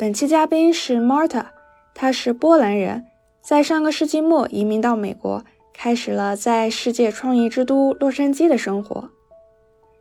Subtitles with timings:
[0.00, 1.44] 本期嘉宾是 Marta，
[1.94, 3.04] 她是波兰人，
[3.42, 5.44] 在上个世纪末移民到美国，
[5.74, 9.10] 开始了在世界创意之都洛杉矶的生活。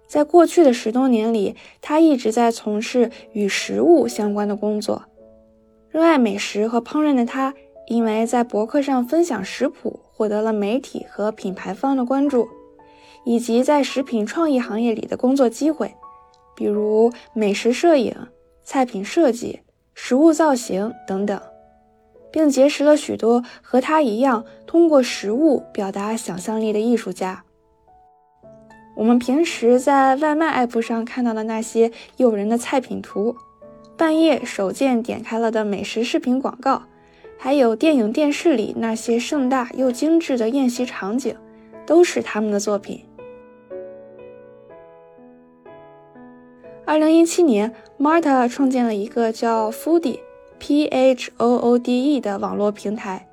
[0.08, 5.04] 在过去的十多年里，她一直在从事与食物相关的工作。
[5.90, 7.54] 热爱美食和烹饪的她，
[7.88, 12.48] 因为在博客上分享食谱，获得了媒体和品牌方的关注，
[13.26, 15.94] 以及在食品创意行业里的工作机会，
[16.56, 18.16] 比如美食摄影、
[18.64, 19.60] 菜品设计。
[20.02, 21.40] 食物造型等等，
[22.32, 27.44] 并结识了许多和他一样通过食物表达想象力的艺术家。
[28.96, 33.36] 我们平时在外卖 app 上看到的那些诱人的菜品图，
[33.98, 36.84] 半夜手贱点开了的美食视频广告，
[37.38, 41.36] 还有电影电视里那些盛大又精致的宴席场景，
[41.86, 43.06] 都是他们的作品。
[46.90, 53.30] 二零一七年，Marta 创建了一个叫 Foodie（P H O O D E） 的网络平台。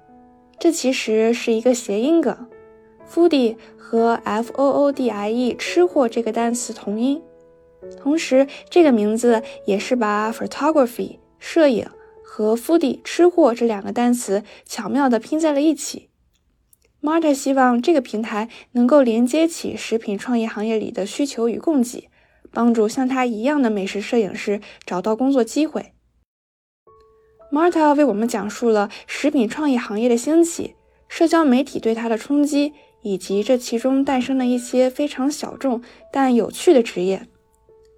[0.58, 2.36] 这其实是一个谐音梗
[3.10, 7.22] ，Foodie 和 F O O D I E 吃货这个单词同音。
[7.98, 11.88] 同时，这个名字也是把 photography 摄影
[12.22, 16.10] 和 Foodie 吃货这两个单词巧妙地拼在了一起。
[17.00, 22.10] Marta 希望这个平台能够连接起食品创业行业里的需求与供给。
[22.56, 25.92] 帮助像他一样的美食摄影师找到工作机会。
[27.52, 30.74] Marta 为我们讲述了食品创意行业的兴起、
[31.06, 37.28] 社交媒体对它的冲击，以及这其中诞生的一些非常小众但有趣的职业，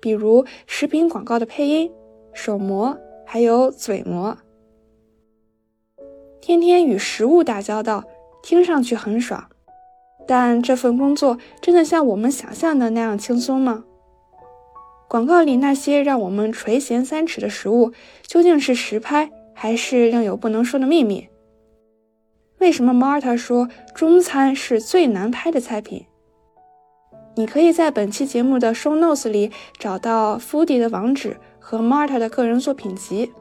[0.01, 1.93] 比如食品广告的配音、
[2.35, 4.37] 手模，还有嘴模。
[6.41, 8.03] 天天与食物打交道，
[8.43, 9.49] 听上去很爽，
[10.27, 13.85] 但这份工作真的像我们想象的那样轻松吗？
[15.09, 17.93] 广告里那些让我们垂涎三尺的食物，
[18.27, 21.29] 究竟是实拍还是另有不能说的秘密？
[22.59, 26.05] 为什么 Marta 说中餐是最难拍的菜品？
[27.37, 33.33] 你可以在本期节目的 Show Notes 里找到 Foodie 的网址和 Marta 的个人作品集。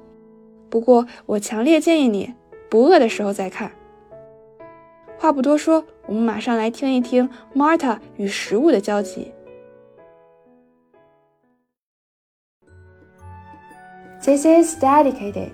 [0.70, 2.34] 不过，我强烈建议你
[2.70, 3.72] 不饿的时候再看。
[5.18, 9.34] 话不多说，我们马上来听一听 Marta 与食物的交集。
[14.26, 15.52] This is Dedicated,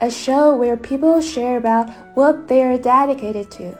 [0.00, 3.76] a show where people share about what they are dedicated to.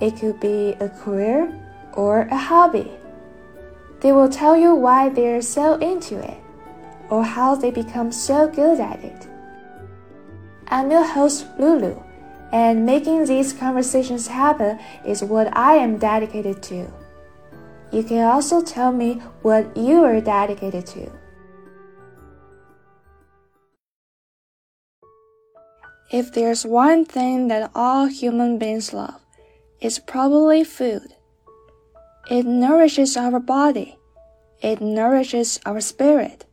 [0.00, 1.52] It could be a career
[1.92, 2.90] or a hobby.
[4.00, 6.38] They will tell you why they're so into it
[7.10, 9.28] or how they become so good at it.
[10.68, 12.02] I'm your host, Lulu,
[12.50, 16.90] and making these conversations happen is what I am dedicated to.
[17.92, 21.23] You can also tell me what you are dedicated to.
[26.14, 29.20] If there's one thing that all human beings love,
[29.80, 31.12] it's probably food.
[32.30, 33.98] It nourishes our body.
[34.62, 36.46] It nourishes our spirit.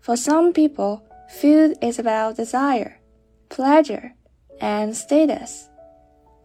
[0.00, 1.02] For some people,
[1.40, 3.00] food is about desire,
[3.48, 4.14] pleasure,
[4.60, 5.68] and status.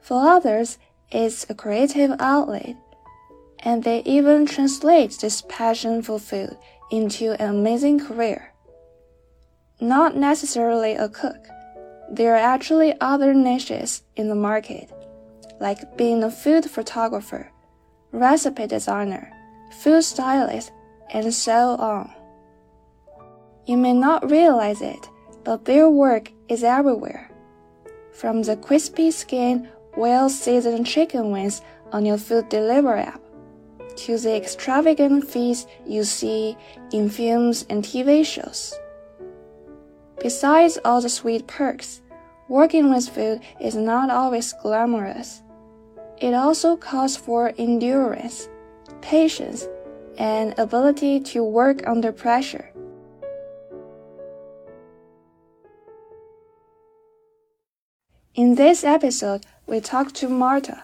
[0.01, 0.79] For others,
[1.11, 2.75] it's a creative outlet,
[3.59, 6.57] and they even translate this passion for food
[6.89, 8.51] into an amazing career.
[9.79, 11.52] Not necessarily a cook
[12.15, 14.91] there are actually other niches in the market,
[15.59, 17.51] like being a food photographer,
[18.11, 19.31] recipe designer,
[19.81, 20.71] food stylist,
[21.11, 22.13] and so on.
[23.65, 25.09] You may not realize it,
[25.43, 27.31] but their work is everywhere.
[28.11, 33.21] From the crispy skin, well seasoned chicken wings on your food delivery app,
[33.95, 36.55] to the extravagant feasts you see
[36.91, 38.75] in films and TV shows.
[40.23, 42.01] Besides all the sweet perks,
[42.53, 45.41] working with food is not always glamorous.
[46.21, 48.47] It also calls for endurance,
[49.01, 49.67] patience,
[50.19, 52.69] and ability to work under pressure.
[58.35, 60.83] In this episode, we talk to Marta,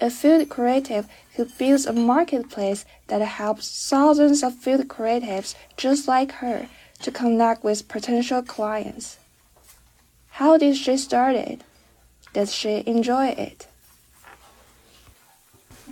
[0.00, 6.30] a food creative who builds a marketplace that helps thousands of food creatives just like
[6.42, 6.68] her
[7.00, 9.18] to connect with potential clients.
[10.36, 11.60] How did she start it?
[12.32, 13.66] Does she enjoy it?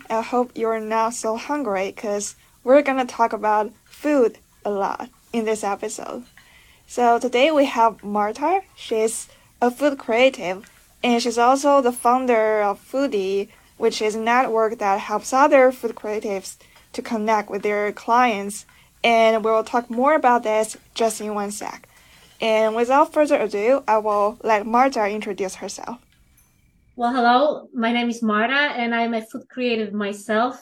[0.09, 5.45] I hope you're not so hungry because we're gonna talk about food a lot in
[5.45, 6.25] this episode.
[6.87, 8.63] So today we have Marta.
[8.75, 9.29] She's
[9.61, 10.71] a food creative
[11.05, 15.95] and she's also the founder of Phoode, which is a network that helps other food
[15.95, 16.57] creatives
[16.95, 18.65] to connect with their clients
[19.05, 21.87] and we will talk more about this just in one sec.
[22.41, 25.99] And without further ado, I will let Marta introduce herself.
[26.97, 27.69] Well, hello.
[27.75, 30.57] My name is Marta, and I'm a food creative myself.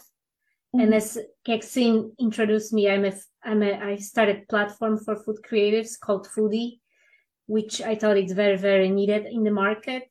[0.75, 0.81] Mm-hmm.
[0.81, 3.13] And as Kexin introduced me, I'm a,
[3.45, 6.79] I'm a, I started platform for food creatives called Phoode,
[7.47, 10.05] which I thought it's very, very needed in the market.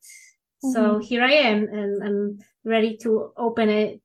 [0.64, 0.72] Mm-hmm.
[0.72, 4.00] So here I am, and I'm ready to open a,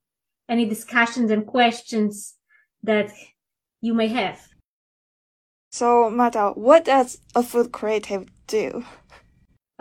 [0.48, 2.34] any discussions and questions
[2.82, 3.10] that
[3.80, 4.38] you may have.
[5.74, 8.84] So, Marta, what does a food creative do?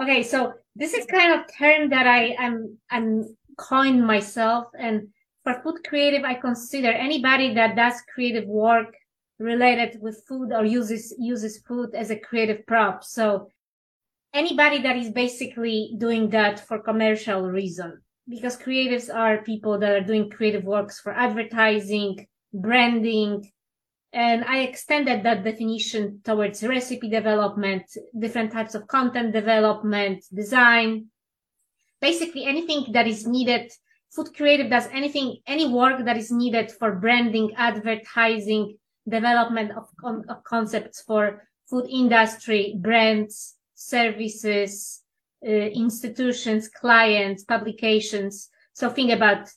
[0.01, 5.09] Okay, so this is kind of term that I am I'm coined myself, and
[5.43, 8.95] for food creative, I consider anybody that does creative work
[9.37, 13.03] related with food or uses uses food as a creative prop.
[13.03, 13.49] So
[14.33, 20.07] anybody that is basically doing that for commercial reason, because creatives are people that are
[20.11, 23.51] doing creative works for advertising, branding,
[24.13, 27.85] and I extended that definition towards recipe development,
[28.17, 31.07] different types of content development, design,
[31.99, 33.71] basically anything that is needed.
[34.11, 38.77] Food creative does anything, any work that is needed for branding, advertising,
[39.09, 39.87] development of,
[40.29, 45.01] of concepts for food industry, brands, services,
[45.43, 48.49] uh, institutions, clients, publications.
[48.73, 49.49] So think about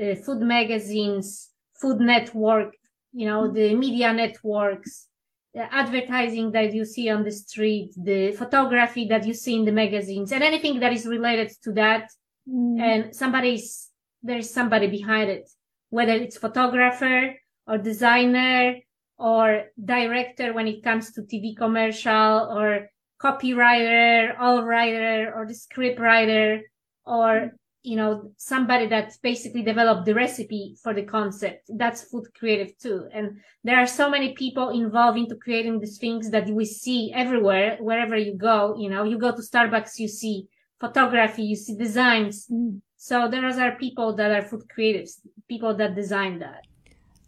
[0.00, 2.74] uh, food magazines, food network,
[3.14, 5.06] you know, the media networks,
[5.54, 9.72] the advertising that you see on the street, the photography that you see in the
[9.72, 12.10] magazines, and anything that is related to that.
[12.48, 12.80] Mm.
[12.80, 13.88] And somebody's,
[14.22, 15.48] there's somebody behind it,
[15.90, 17.34] whether it's photographer
[17.68, 18.80] or designer
[19.16, 22.90] or director when it comes to TV commercial or
[23.22, 26.62] copywriter, all writer or the script writer
[27.06, 27.52] or
[27.84, 31.70] you know somebody that basically developed the recipe for the concept.
[31.76, 33.08] That's food creative too.
[33.12, 37.76] And there are so many people involved into creating these things that we see everywhere
[37.80, 39.04] wherever you go you know.
[39.04, 40.48] You go to starbucks you see
[40.80, 42.46] photography you see designs.
[42.50, 42.80] Mm.
[42.96, 46.62] so there are people that are food creatives people that design that.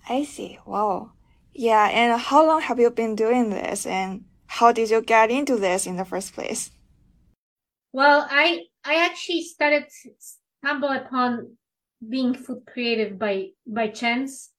[0.08, 0.58] I see.
[0.64, 1.12] Wow.
[1.52, 5.56] Yeah and how long have you been doing this and how did you get into
[5.56, 6.70] this in the first place?
[7.92, 9.84] Well i I actually started
[10.66, 11.56] stumble upon
[12.08, 14.50] being food creative by by chance.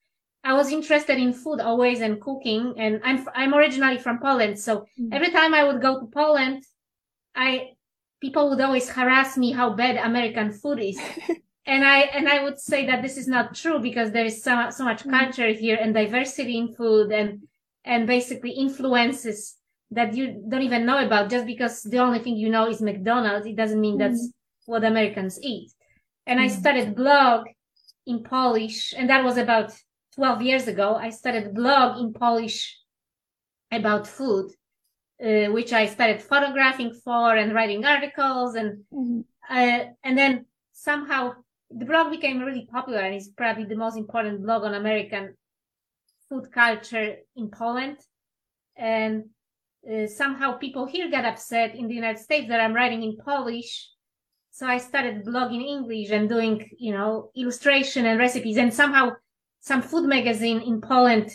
[0.43, 4.85] I was interested in food always and cooking, and I'm I'm originally from Poland, so
[4.99, 5.09] mm.
[5.11, 6.63] every time I would go to Poland,
[7.35, 7.73] I
[8.21, 10.99] people would always harass me how bad American food is.
[11.65, 14.69] and I and I would say that this is not true because there is so
[14.69, 15.11] so much mm.
[15.11, 17.43] culture here and diversity in food and
[17.83, 19.55] and basically influences
[19.91, 23.45] that you don't even know about just because the only thing you know is McDonald's.
[23.45, 24.31] It doesn't mean that's mm.
[24.65, 25.71] what Americans eat
[26.27, 26.51] and I mm.
[26.51, 27.47] started blog
[28.05, 29.71] in Polish, and that was about
[30.15, 30.95] 12 years ago.
[30.95, 32.77] I started blog in Polish
[33.71, 34.51] about food,
[35.23, 39.21] uh, which I started photographing for and writing articles, and mm-hmm.
[39.49, 41.33] uh, and then somehow
[41.71, 45.33] the blog became really popular, and it's probably the most important blog on American
[46.29, 47.97] food culture in Poland,
[48.75, 49.23] and.
[49.87, 53.87] Uh, somehow people here got upset in the United States that I'm writing in Polish
[54.57, 58.57] so I started blogging English and doing, you know, illustration and recipes.
[58.57, 59.11] And somehow
[59.59, 61.29] some food magazine in Poland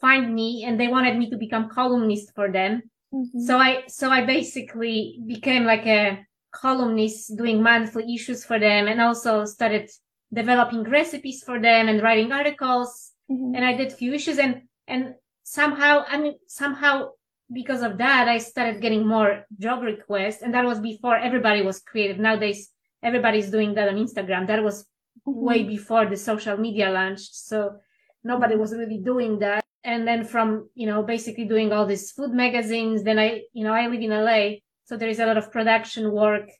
[0.00, 2.82] find me and they wanted me to become columnist for them.
[3.14, 3.38] Mm-hmm.
[3.38, 9.00] So I, so I basically became like a columnist doing monthly issues for them and
[9.00, 9.88] also started
[10.34, 13.12] developing recipes for them and writing articles.
[13.30, 13.54] Mm-hmm.
[13.54, 15.14] And I did few issues and, and
[15.44, 17.10] somehow, I mean, somehow
[17.52, 20.42] because of that, I started getting more job requests.
[20.42, 22.18] And that was before everybody was creative.
[22.18, 22.70] Nowadays,
[23.02, 24.46] everybody's doing that on Instagram.
[24.46, 24.82] That was
[25.26, 25.40] mm-hmm.
[25.40, 27.34] way before the social media launched.
[27.34, 27.76] So
[28.24, 28.62] nobody mm-hmm.
[28.62, 29.64] was really doing that.
[29.84, 33.72] And then from, you know, basically doing all these food magazines, then I, you know,
[33.72, 34.56] I live in LA.
[34.84, 36.50] So there is a lot of production work.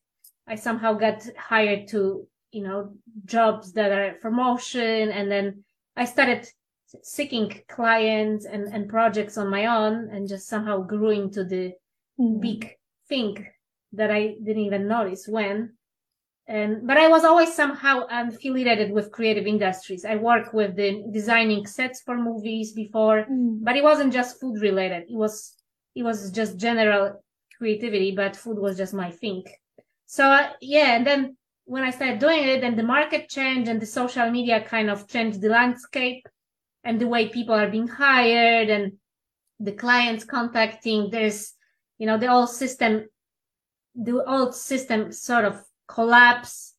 [0.46, 5.10] I somehow got hired to, you know, jobs that are promotion.
[5.10, 5.64] And then
[5.96, 6.46] I started
[7.02, 11.72] seeking clients and, and projects on my own and just somehow grew into the
[12.18, 12.40] mm-hmm.
[12.40, 12.76] big
[13.08, 13.46] thing
[13.92, 15.72] that I didn't even notice when.
[16.48, 20.04] And, but I was always somehow affiliated with creative industries.
[20.04, 23.58] I worked with the designing sets for movies before, mm.
[23.62, 25.04] but it wasn't just food related.
[25.10, 25.54] It was,
[25.96, 27.20] it was just general
[27.58, 29.42] creativity, but food was just my thing.
[30.06, 33.80] So uh, yeah, and then when I started doing it, then the market changed and
[33.80, 36.28] the social media kind of changed the landscape
[36.86, 38.92] and the way people are being hired and
[39.60, 41.54] the clients contacting there's
[41.98, 43.06] you know the old system
[43.94, 46.74] the old system sort of collapse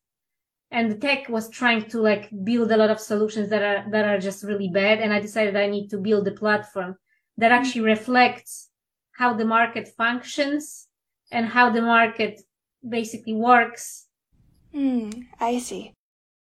[0.70, 4.04] and the tech was trying to like build a lot of solutions that are that
[4.04, 6.96] are just really bad and i decided i need to build a platform
[7.36, 8.68] that actually reflects
[9.18, 10.88] how the market functions
[11.32, 12.40] and how the market
[12.88, 14.06] basically works.
[14.72, 15.10] Hmm,
[15.40, 15.92] I see.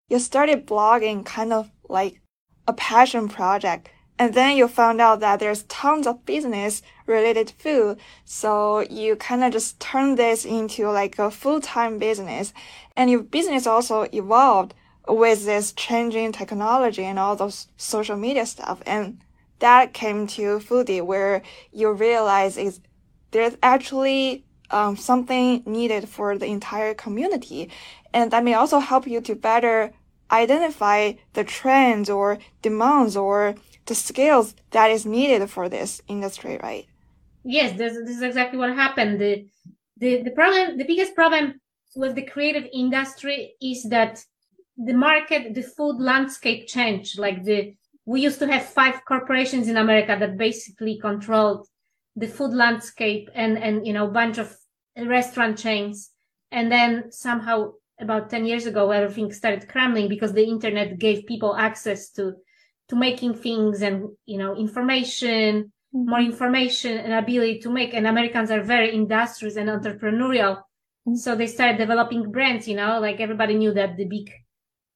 [0.08, 2.20] You started blogging kind of like
[2.66, 7.98] a passion project and then you found out that there's tons of business related food.
[8.24, 12.52] So you kind of just turn this into like a full-time business
[12.96, 14.74] and your business also evolved
[15.08, 18.82] with this changing technology and all those social media stuff.
[18.86, 19.18] And
[19.58, 21.42] that came to Phoode where
[21.72, 22.80] you realize is
[23.32, 27.68] there's actually um, something needed for the entire community.
[28.12, 29.92] And that may also help you to better
[30.42, 33.54] identify the trends or demands or
[33.86, 36.86] the skills that is needed for this industry, right?
[37.44, 39.20] Yes, this, this is exactly what happened.
[39.20, 39.46] The,
[39.98, 41.60] the, the problem, the biggest problem
[41.94, 44.24] with the creative industry is that
[44.76, 47.18] the market, the food landscape changed.
[47.18, 47.76] Like the,
[48.06, 51.68] we used to have five corporations in America that basically controlled
[52.16, 54.56] the food landscape and, and, you know, bunch of
[54.96, 56.10] restaurant chains.
[56.50, 61.56] And then somehow about 10 years ago, everything started crumbling because the internet gave people
[61.56, 62.34] access to
[62.88, 66.10] to making things and you know information mm-hmm.
[66.10, 71.14] more information and ability to make and americans are very industrious and entrepreneurial mm-hmm.
[71.14, 74.30] so they started developing brands you know like everybody knew that the big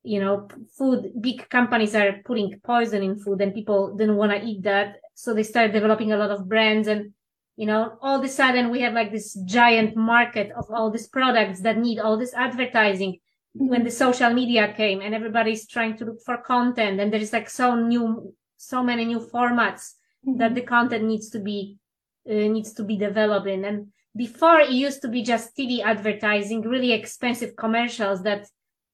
[0.02, 4.42] you know food big companies are putting poison in food and people didn't want to
[4.42, 7.12] eat that so they started developing a lot of brands and
[7.58, 11.08] you know all of a sudden we have like this giant market of all these
[11.08, 13.18] products that need all this advertising
[13.52, 17.50] when the social media came and everybody's trying to look for content and there's like
[17.50, 20.36] so new so many new formats mm-hmm.
[20.38, 21.76] that the content needs to be
[22.30, 26.60] uh, needs to be developed in and before it used to be just tv advertising
[26.60, 28.46] really expensive commercials that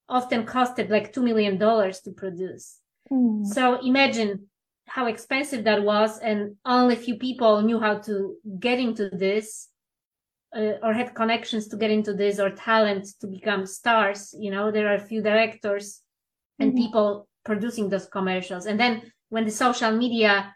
[0.08, 2.78] often costed like 2 million dollars to produce
[3.12, 3.44] mm.
[3.44, 4.46] so imagine
[4.86, 9.68] how expensive that was and only a few people knew how to get into this
[10.56, 14.70] uh, or had connections to get into this or talent to become stars you know
[14.70, 16.02] there are a few directors
[16.58, 16.82] and mm-hmm.
[16.82, 20.54] people producing those commercials and then when the social media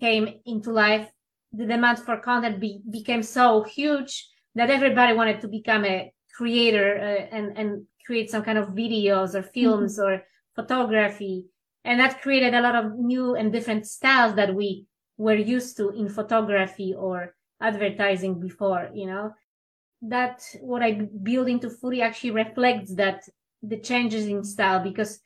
[0.00, 1.08] came into life
[1.52, 6.98] the demand for content be- became so huge that everybody wanted to become a creator
[6.98, 10.14] uh, and and create some kind of videos or films mm-hmm.
[10.14, 10.22] or
[10.54, 11.46] photography
[11.88, 14.84] and that created a lot of new and different styles that we
[15.16, 19.32] were used to in photography or advertising before, you know,
[20.02, 23.22] that what I build into Phoode actually reflects that
[23.62, 25.18] the changes in style because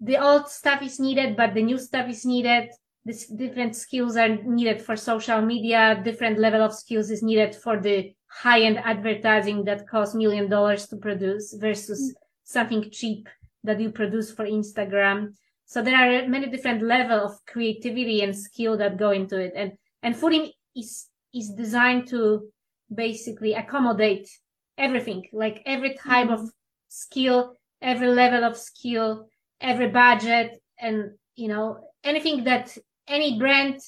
[0.00, 2.70] the old stuff is needed, but the new stuff is needed.
[3.04, 6.00] This different skills are needed for social media.
[6.04, 10.88] Different level of skills is needed for the high end advertising that costs million dollars
[10.88, 12.14] to produce versus mm.
[12.42, 13.28] something cheap
[13.62, 15.34] that you produce for Instagram.
[15.70, 19.52] So there are many different level of creativity and skill that go into it.
[19.54, 22.50] And, and fooding is is designed to
[22.92, 24.28] basically accommodate
[24.76, 26.42] everything, like every type mm-hmm.
[26.42, 26.50] of
[26.88, 29.28] skill, every level of skill,
[29.60, 33.78] every budget, and you know anything that any brand,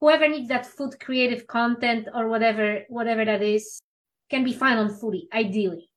[0.00, 3.80] whoever needs that food creative content or whatever, whatever that is,
[4.30, 5.90] can be found on Phoode, ideally.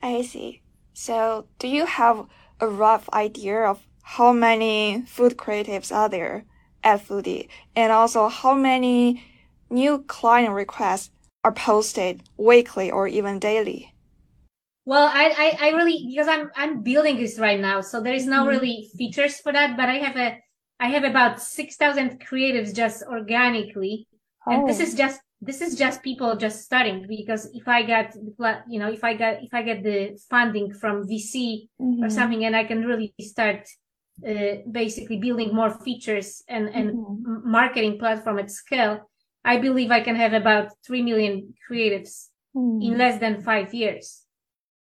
[0.00, 0.62] I see.
[0.94, 2.24] So, do you have
[2.60, 6.46] a rough idea of how many food creatives are there
[6.82, 7.46] at Phoode,
[7.76, 9.22] and also how many
[9.68, 11.10] new client requests
[11.44, 13.92] are posted weekly or even daily?
[14.86, 18.26] Well, I, I, I really because I'm I'm building this right now, so there is
[18.26, 18.48] no mm-hmm.
[18.48, 19.76] really features for that.
[19.76, 20.38] But I have a
[20.80, 24.08] I have about six thousand creatives just organically,
[24.46, 24.52] oh.
[24.52, 24.96] and this is oh.
[24.96, 29.12] just this is just people just starting because if I get you know if I
[29.12, 32.02] get if I get the funding from VC mm-hmm.
[32.02, 33.68] or something, and I can really start
[34.26, 37.50] uh, basically building more features and and mm-hmm.
[37.50, 39.08] marketing platform at scale
[39.44, 42.84] I believe I can have about 3 million creatives mm.
[42.84, 44.22] in less than five years.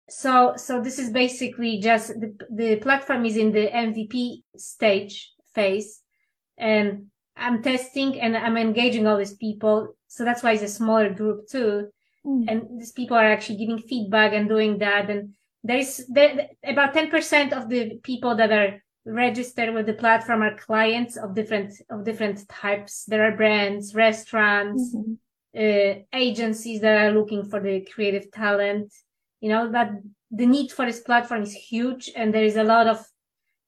[0.10, 6.02] So, so this is basically just the, the platform is in the MVP stage phase
[6.58, 9.96] and I'm testing and I'm engaging all these people.
[10.08, 11.90] So that's why it's a smaller group too.
[12.26, 12.46] Mm.
[12.48, 15.10] And these people are actually giving feedback and doing that.
[15.10, 20.58] And there's there, about 10% of the people that are register with the platform are
[20.58, 23.06] clients of different of different types.
[23.06, 25.14] There are brands, restaurants, mm-hmm.
[25.56, 28.94] uh, agencies that are looking for the creative talent.
[29.40, 29.90] You know, but
[30.32, 33.06] the need for this platform is huge, and there is a lot of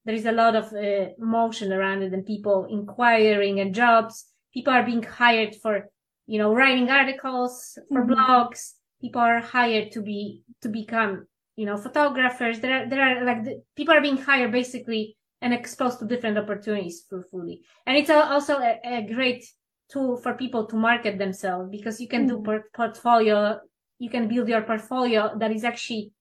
[0.05, 4.25] there is a lot of uh, motion around it, and people inquiring and jobs.
[4.53, 5.89] People are being hired for
[6.25, 8.13] you know writing articles for mm-hmm.
[8.13, 8.73] blogs.
[9.01, 12.59] People are hired to be to become you know photographers.
[12.59, 16.37] There are there are like the, people are being hired basically and exposed to different
[16.37, 17.59] opportunities for Phoode.
[17.85, 19.45] And it's also a, a great
[19.91, 22.29] tool for people to market themselves because you can Mm.
[22.29, 23.59] do por- portfolio,
[23.99, 26.11] you can build your portfolio that is actually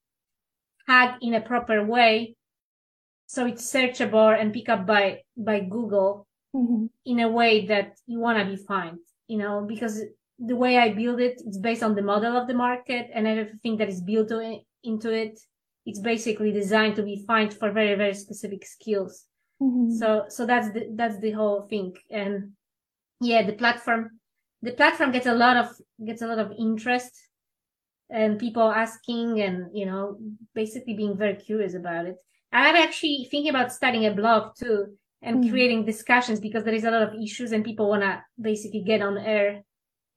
[0.86, 2.36] tagged in a proper way.
[3.26, 6.90] So it's searchable and pick up by, by Google Mhm.
[7.04, 10.00] in a way that you want to be found, you know, because
[10.38, 13.78] the way I build it, it's based on the model of the market and everything
[13.78, 14.30] that is built
[14.84, 15.40] into it.
[15.86, 19.24] It's basically designed to be found for very, very specific skills.
[19.62, 19.92] Mhm.
[19.98, 21.94] So, so that's the, that's the whole thing.
[22.10, 22.52] And
[23.20, 24.18] yeah, the platform,
[24.62, 25.68] the platform gets a lot of,
[26.04, 27.12] gets a lot of interest
[28.10, 30.18] and people asking and, you know,
[30.54, 32.16] basically being very curious about it.
[32.52, 35.50] I'm actually thinking about starting a blog too and Mm.
[35.50, 39.02] creating discussions because there is a lot of issues and people want to basically get
[39.02, 39.62] on air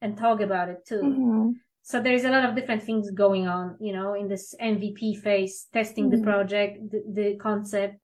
[0.01, 1.01] and talk about it too.
[1.03, 1.55] Mhm.
[1.89, 5.15] So there is a lot of different things going on, you know, in this MVP
[5.15, 6.23] phase, testing the Mhm.
[6.23, 7.95] project, the, the concept.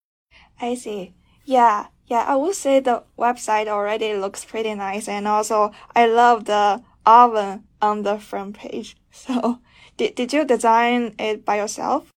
[0.59, 1.13] I see.
[1.45, 6.45] Yeah, yeah, I would say the website already looks pretty nice, and also I love
[6.45, 8.95] the oven on the front page.
[9.15, 9.59] So,
[9.97, 12.11] did did you design it by yourself?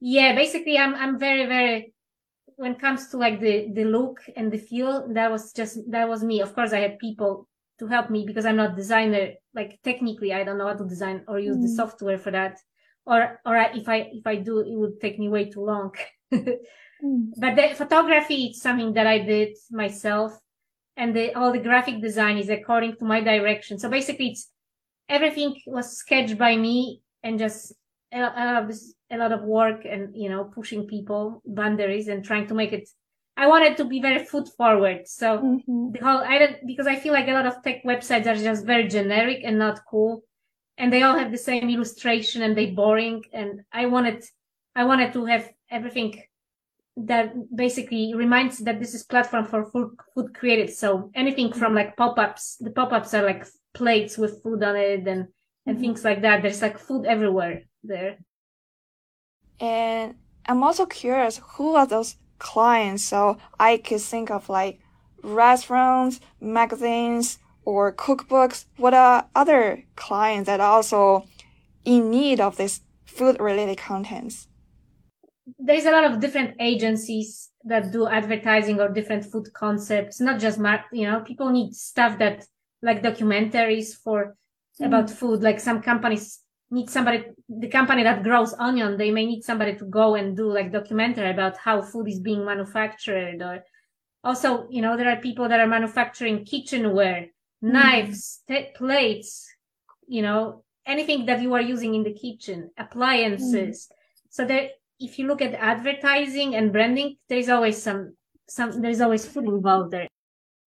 [0.00, 1.92] Yeah, basically I'm, I'm very, very,
[2.56, 6.08] when it comes to like the, the look and the feel, that was just, that
[6.08, 6.40] was me.
[6.40, 7.46] Of course, I had people
[7.78, 9.34] to help me because I'm not designer.
[9.54, 11.76] Like technically, I don't know how to design or use the Mm.
[11.76, 12.58] software for that.
[13.06, 15.94] Or, or if I, if I do, it would take me way too long.
[17.02, 17.32] Mm.
[17.36, 20.38] but the photography it's something that I did myself
[20.96, 23.78] and the all the graphic design is according to my direction.
[23.78, 24.50] So basically it's
[25.08, 27.72] everything was sketched by me and just
[28.12, 32.08] a, a lot of this, a lot of work and you know pushing people boundaries
[32.08, 32.88] and trying to make it
[33.42, 35.08] I wanted to be very foot forward.
[35.08, 35.92] So Mhm.
[35.94, 38.66] the whole I don't because I feel like a lot of tech websites are just
[38.72, 40.12] very generic and not cool.
[40.76, 43.18] And they all have the same illustration and they boring.
[43.32, 44.18] And I wanted
[44.80, 46.10] I wanted to have everything
[47.10, 47.26] that
[47.64, 50.70] basically reminds that this is platform for food food created.
[50.82, 55.22] So anything from like pop-ups, the pop-ups are like plates with food on it and
[55.66, 55.80] and Mhm.
[55.80, 56.42] things like that.
[56.42, 57.56] There's like food everywhere
[57.92, 58.18] there.
[59.60, 63.04] And I'm also curious, who are those clients?
[63.04, 64.80] So I could think of like
[65.22, 68.64] restaurants, magazines, or cookbooks.
[68.76, 71.26] What are other clients that are also
[71.84, 74.48] in need of this food related contents?
[75.58, 80.58] there's a lot of different agencies that do advertising or different food concepts not just
[80.58, 82.44] mar- you know people need stuff that
[82.82, 84.84] like documentaries for mm-hmm.
[84.84, 89.42] about food like some companies need somebody the company that grows onion they may need
[89.42, 93.64] somebody to go and do like documentary about how food is being manufactured or
[94.22, 97.26] also you know there are people that are manufacturing kitchenware
[97.62, 99.48] knives t- plates
[100.06, 103.88] you know anything that you are using in the kitchen appliances
[104.30, 108.14] so that if you look at advertising and branding, there's always some,
[108.48, 110.08] some, there's always food involved there.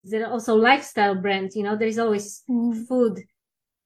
[0.04, 2.88] There are also lifestyle brands, you know, there's always Mm.
[2.88, 3.20] food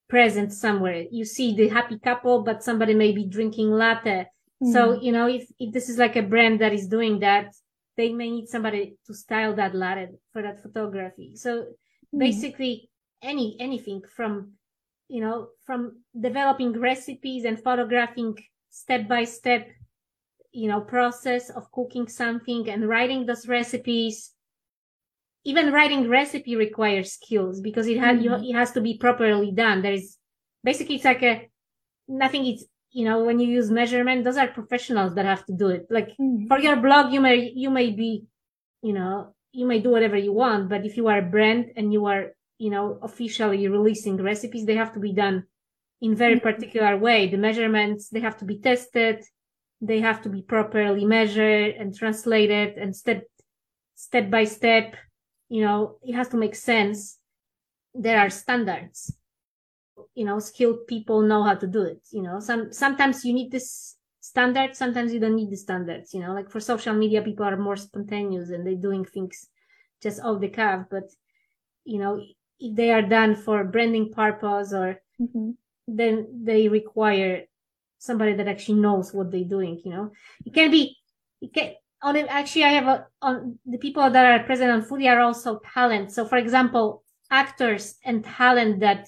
[0.08, 1.06] present somewhere.
[1.12, 4.28] You see the happy couple, but somebody may be drinking latte.
[4.64, 5.04] So, Mm.
[5.04, 7.54] you know, if, if this is like a brand that is doing that,
[7.96, 11.36] they may need somebody to style that latte for that photography.
[11.36, 11.52] So
[12.14, 12.20] Mm.
[12.20, 12.90] basically
[13.22, 14.54] any, anything from,
[15.10, 18.38] you know, from developing recipes and photographing
[18.70, 19.68] step by step
[20.52, 24.34] you know, process of cooking something and writing those recipes.
[25.44, 28.50] Even writing recipe requires skills because it has, you, Mhm.
[28.50, 29.82] it has to be properly done.
[29.82, 30.18] There is
[30.64, 31.50] basically, it's like a,
[32.08, 35.68] nothing is, you know, when you use measurement, those are professionals that have to do
[35.70, 35.88] it.
[35.90, 36.48] Like Mm.
[36.48, 38.26] for your blog, you may, you may be,
[38.82, 41.94] you know, you may do whatever you want, but if you are a brand and
[41.94, 45.44] you are, you know, officially releasing recipes, they have to be done
[46.02, 46.44] in very Mhm.
[46.44, 47.28] particular way.
[47.28, 49.24] The measurements, they have to be tested
[49.80, 53.28] they have to be properly measured and translated and step
[53.94, 54.96] step by step
[55.50, 57.20] you know it has to make sense
[57.94, 59.14] there are standards
[60.14, 63.52] you know skilled people know how to do it you know some sometimes you need
[63.52, 67.46] this standard sometimes you don't need the standards you know like for social media people
[67.46, 69.48] are more spontaneous and they're doing things
[70.02, 71.06] just off the cuff but
[71.86, 72.22] you know
[72.60, 75.56] if they are done for branding purpose or Mhm.
[75.88, 77.46] then they require
[78.00, 80.12] somebody that actually knows what they're doing, you know.
[80.46, 80.96] It can be,
[81.42, 84.82] it can, on it, actually I have a, on the people that are present on
[84.84, 86.12] Phoode are also talent.
[86.12, 89.08] So for example, actors and talent that,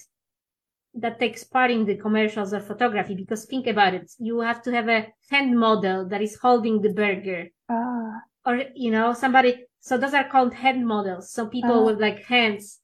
[0.96, 4.72] that takes part in the commercials or photography, because think about it, you have to
[4.72, 8.22] have a hand model that is holding the burger Ah.
[8.46, 11.32] or, you know, somebody, so those are called hand models.
[11.32, 11.86] So people Ah.
[11.86, 12.80] with like hands,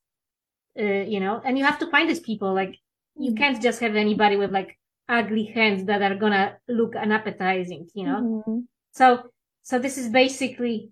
[0.79, 2.77] uh, you know, and you have to find these people, like,
[3.17, 3.37] you Mm.
[3.37, 4.77] can't just have anybody with like
[5.09, 8.43] ugly hands that are gonna look unappetizing, you know?
[8.47, 8.67] Mhm.
[8.91, 9.29] So,
[9.65, 10.91] so this is basically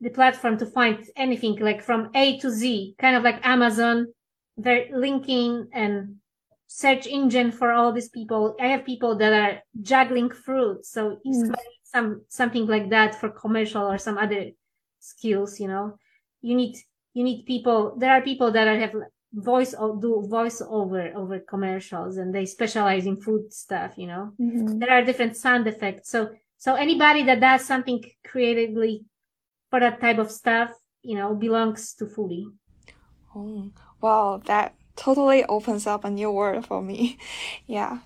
[0.00, 4.08] the platform to find anything like from A to Z, kind of like Amazon,
[4.58, 6.16] very linking and
[6.66, 8.56] search engine for all these people.
[8.60, 10.84] I have people that are juggling fruit.
[10.84, 11.54] So mm.
[11.84, 14.50] some something like that for commercial or some other
[14.98, 15.96] skills, you know,
[16.42, 16.76] you need
[17.12, 17.94] you need people.
[17.96, 18.94] There are people that are, have
[19.32, 23.92] voice or do voice over over commercials and they specialize in food stuff.
[23.96, 24.80] You know, mm-hmm.
[24.80, 26.10] there are different sound effects.
[26.10, 26.30] So
[26.64, 29.04] so anybody that does something creatively
[29.68, 30.70] for that type of stuff,
[31.02, 32.54] you know, belongs to Phoode.
[33.36, 33.68] Oh,
[34.00, 37.18] wow, that totally opens up a new world for me.
[37.66, 37.98] yeah.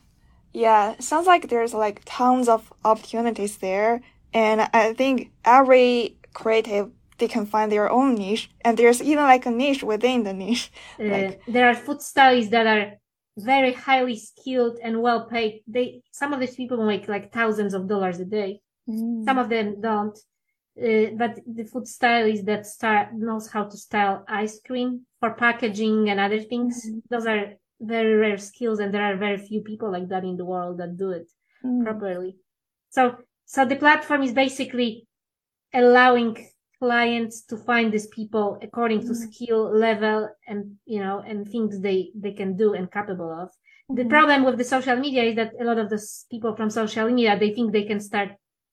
[0.53, 4.01] Yeah, sounds like there's like tons of opportunities there.
[4.35, 9.47] And I think every creative they can find their own niche and there's even like
[9.47, 10.73] a niche within the niche.
[10.99, 12.99] Uh, like, there are food stylists that are
[13.44, 15.62] very highly skilled and well paid.
[15.66, 18.61] They some of these people make like thousands of dollars a day.
[18.88, 19.24] Mm.
[19.24, 20.18] Some of them don't.
[20.81, 26.09] Uh, but the food stylist that start, knows how to style ice cream for packaging
[26.09, 27.01] and other things, mm-hmm.
[27.11, 30.44] those are very rare skills, and there are very few people like that in the
[30.44, 31.29] world that do it
[31.64, 31.83] mm.
[31.83, 32.37] properly.
[32.90, 35.09] So, so the platform is basically
[35.74, 36.46] allowing
[36.81, 39.31] clients to find these people according to mm-hmm.
[39.31, 43.97] skill level and you know and things they they can do and capable of mm-hmm.
[43.97, 47.09] the problem with the social media is that a lot of those people from social
[47.11, 48.31] media they think they can start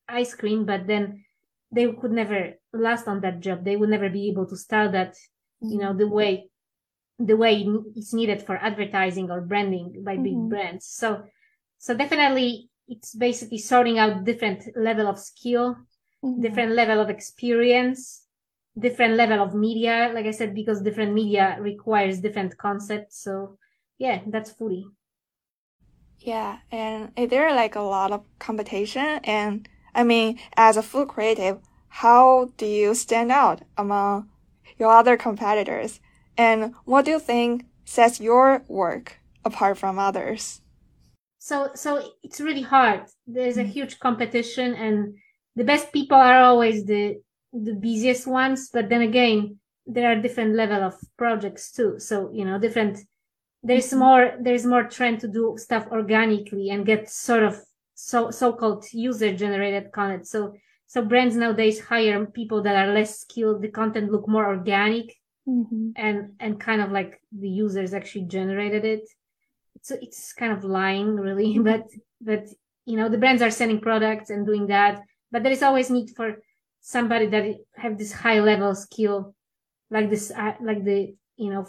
[0.07, 1.23] ice cream but then
[1.71, 5.13] they could never last on that job they would never be able to start that
[5.13, 5.71] mm-hmm.
[5.71, 6.47] you know the way
[7.17, 7.65] the way
[7.95, 10.49] it's needed for advertising or branding by big mm-hmm.
[10.49, 11.23] brands so
[11.79, 15.75] so definitely it's basically sorting out different level of skill
[16.25, 16.41] mm-hmm.
[16.41, 18.25] different level of experience,
[18.77, 23.23] different level of media, like I said, because different media requires different concepts.
[23.23, 23.57] So
[23.97, 24.83] yeah, that's Phoode.
[26.19, 29.19] Yeah, and is there like a lot of competition?
[29.23, 34.29] And I mean, as a food creative, how do you stand out among
[34.77, 35.99] your other competitors?
[36.37, 40.61] And what do you think sets your work apart from others?
[41.39, 43.03] So, so it's really hard.
[43.27, 45.15] There's a huge competition and
[45.55, 47.17] the best people are always the
[47.53, 52.43] the busiest ones but then again there are different level of projects too so you
[52.43, 52.99] know different
[53.63, 53.99] there's mm-hmm.
[53.99, 57.59] more there's more trend to do stuff organically and get sort of
[57.93, 60.53] so so-called user generated content so
[60.87, 65.15] so brands nowadays hire people that are less skilled the content look more organic
[65.47, 65.91] mm-hmm.
[65.95, 69.07] and and kind of like the users actually generated it
[69.81, 71.85] so it's kind of lying really but
[72.21, 72.49] but
[72.85, 75.01] you know the brands are selling products and doing that
[75.35, 76.41] but there is always need for
[76.79, 77.43] somebody that
[77.75, 79.35] have this high level skill
[79.91, 81.67] like this uh, like the you know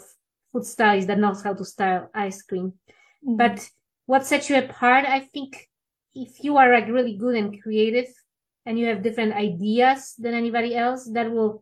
[0.53, 3.35] food stylist that knows how to style ice cream mm-hmm.
[3.35, 3.69] but
[4.05, 5.67] what sets you apart i think
[6.15, 8.07] if you are like really good and creative
[8.65, 11.61] and you have different ideas than anybody else that will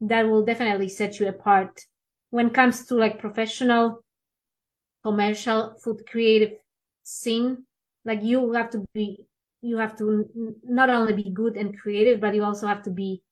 [0.00, 1.82] that will definitely set you apart
[2.30, 4.02] when it comes to like professional
[5.04, 6.54] commercial food creative
[7.02, 7.66] scene
[8.06, 9.26] like you have to be
[9.66, 10.24] you have to
[10.64, 13.22] not only be good and creative, but you also have to be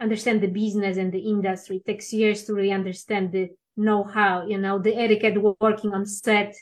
[0.00, 1.76] understand the business and the industry.
[1.76, 6.54] It takes years to really understand the know-how, you know, the etiquette working on set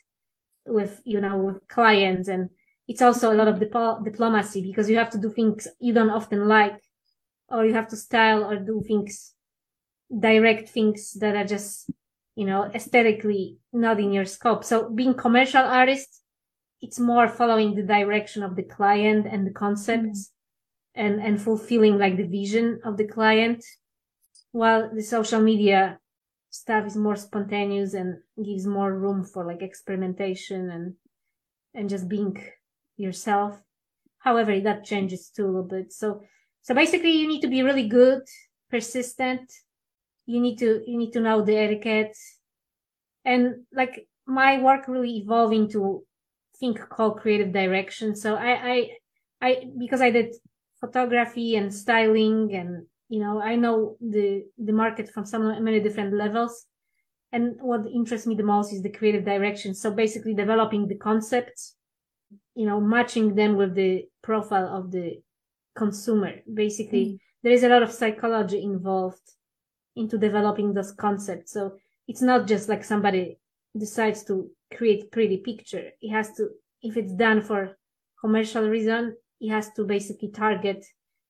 [0.66, 2.28] with, you know, with clients.
[2.28, 2.50] And
[2.87, 6.11] it's also a lot of dip- diplomacy because you have to do things you don't
[6.11, 6.80] often like,
[7.48, 9.35] or you have to style or do things,
[10.16, 11.90] direct things that are just,
[12.37, 14.64] you know, aesthetically not in your scope.
[14.64, 16.19] So being commercial artists,
[16.80, 20.30] it's more following the direction of the client and the concepts
[20.96, 21.06] mm-hmm.
[21.06, 23.64] and and fulfilling like the vision of the client
[24.52, 25.98] while the social media
[26.50, 30.94] stuff is more spontaneous and gives more room for like experimentation and
[31.74, 32.36] and just being
[32.96, 33.62] yourself.
[34.18, 35.92] However that changes too a little bit.
[35.92, 36.22] So
[36.62, 38.22] so basically you need to be really good
[38.70, 39.52] persistent.
[40.26, 42.16] You need to you need to know the etiquette.
[43.24, 46.04] And like my work really evolved into
[46.61, 48.14] think called creative direction.
[48.14, 48.90] So I, I,
[49.40, 50.37] I, because I did
[50.79, 56.14] photography and styling and, you know, I know the, the market from so many different
[56.14, 56.66] levels.
[57.33, 59.75] And what interests me the most is the creative direction.
[59.75, 61.77] So basically developing the concepts,
[62.55, 65.23] you know, matching them with the profile of the
[65.75, 66.35] consumer.
[66.53, 67.16] Basically, mm-hmm.
[67.42, 69.23] there is a lot of psychology involved
[69.96, 71.53] into developing those concepts.
[71.53, 71.77] So
[72.09, 73.38] it's not just like somebody
[73.79, 75.90] decides to create pretty picture.
[76.00, 76.50] It has to,
[76.83, 77.76] if it's done for
[78.20, 80.85] commercial reason, it has to basically target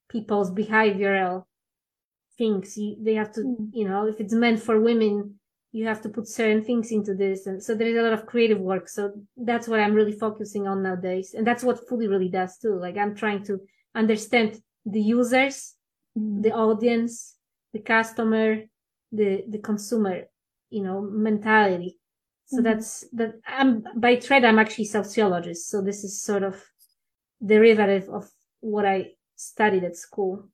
[0.08, 1.44] people's behavioral
[2.36, 2.76] things.
[2.76, 3.70] You, they have to, mm.
[3.72, 5.36] you know, if it's meant for women,
[5.72, 7.46] you have to put certain things into this.
[7.46, 8.88] And so there is a lot of creative work.
[8.88, 11.34] So that's what I'm really focusing on nowadays.
[11.36, 12.74] And that's what Phoode really does too.
[12.78, 13.60] Like I'm trying to
[13.94, 15.74] understand the users,
[16.18, 16.42] mm.
[16.42, 17.36] the audience,
[17.72, 18.62] the customer,
[19.12, 20.24] the, the consumer
[20.70, 21.98] you know, mentality.
[22.50, 22.62] So Mhm.
[22.62, 23.34] that's that.
[23.46, 24.44] I'm by trade.
[24.44, 25.68] I'm actually sociologist.
[25.70, 26.56] So this is sort of
[27.44, 30.48] derivative of what I studied at school.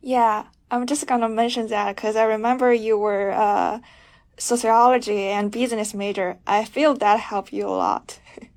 [0.00, 3.80] Yeah, I'm just gonna mention that because I remember you were a
[4.38, 6.38] sociology and business major.
[6.46, 8.20] I feel that helped you a lot.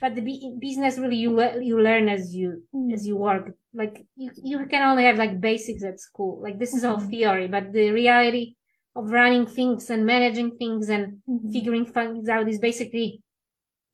[0.00, 3.56] But the bu- business really you le- you learn as you as you work.
[3.74, 6.40] Like you you can only have like basics at school.
[6.42, 7.08] Like this is all Mhm.
[7.12, 8.54] theory, but the reality
[8.98, 11.52] of running things and managing things and Mhm.
[11.54, 13.08] figuring things out is basically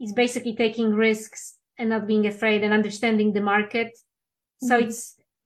[0.05, 1.43] is basically taking risks
[1.79, 3.91] and not being afraid and understanding the market.
[4.69, 4.85] So Mhm.
[4.85, 5.01] it's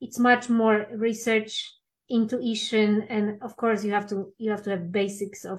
[0.05, 0.77] it's much more
[1.09, 1.53] research,
[2.09, 5.59] intuition, and of course you have to you have to have basics of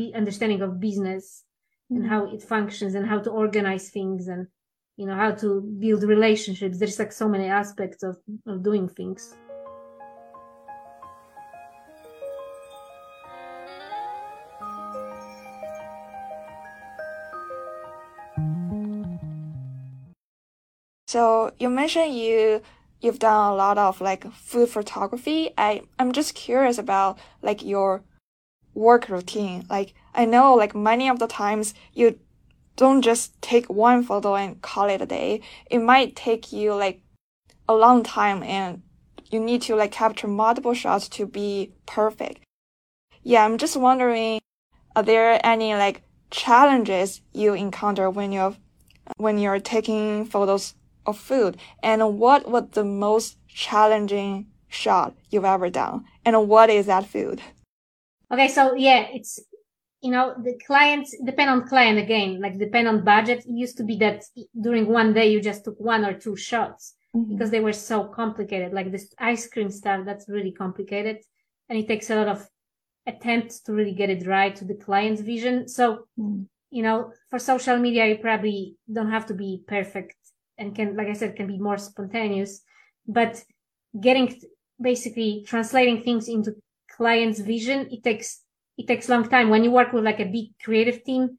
[0.00, 1.44] be understanding of business
[1.90, 4.42] and how it functions and how to organize things and
[4.96, 5.48] you know how to
[5.82, 6.78] build relationships.
[6.78, 8.14] There's like so many aspects of
[8.46, 9.20] of doing things.
[21.14, 22.60] So you mentioned you
[23.00, 25.50] you've done a lot of like food photography.
[25.56, 28.02] I I'm just curious about like your
[28.74, 29.64] work routine.
[29.70, 32.18] Like I know like many of the times you
[32.74, 35.40] don't just take one photo and call it a day.
[35.70, 37.00] It might take you like
[37.68, 38.82] a long time and
[39.30, 42.40] you need to like capture multiple shots to be perfect.
[43.22, 44.40] Yeah, I'm just wondering,
[44.96, 48.56] are there any like challenges you encounter when you're
[49.16, 50.74] when you're taking photos
[51.06, 51.56] of food?
[51.82, 56.04] And what was the most challenging shot you've ever done?
[56.24, 57.40] And what is that food?
[58.32, 59.38] Okay, so yeah, it's
[60.00, 63.40] you know the clients depend on client again, like depend on budget.
[63.46, 64.24] It used to be that
[64.60, 66.94] during one day you just took one or two shots
[67.28, 68.72] because they were so complicated.
[68.72, 71.18] Like this ice cream stuff, that's really complicated,
[71.68, 72.48] and it takes a lot of
[73.06, 75.68] attempts to really get it right to the client's vision.
[75.68, 76.46] So Mm.
[76.70, 80.16] you know, for social media, you probably don't have to be perfect
[80.58, 82.62] and can, like I said, can be more spontaneous,
[83.06, 83.42] but
[83.98, 84.40] getting
[84.80, 86.54] basically translating things into
[86.96, 88.42] client's vision, it takes,
[88.76, 89.50] it takes long time.
[89.50, 91.38] When you work with like a big creative team,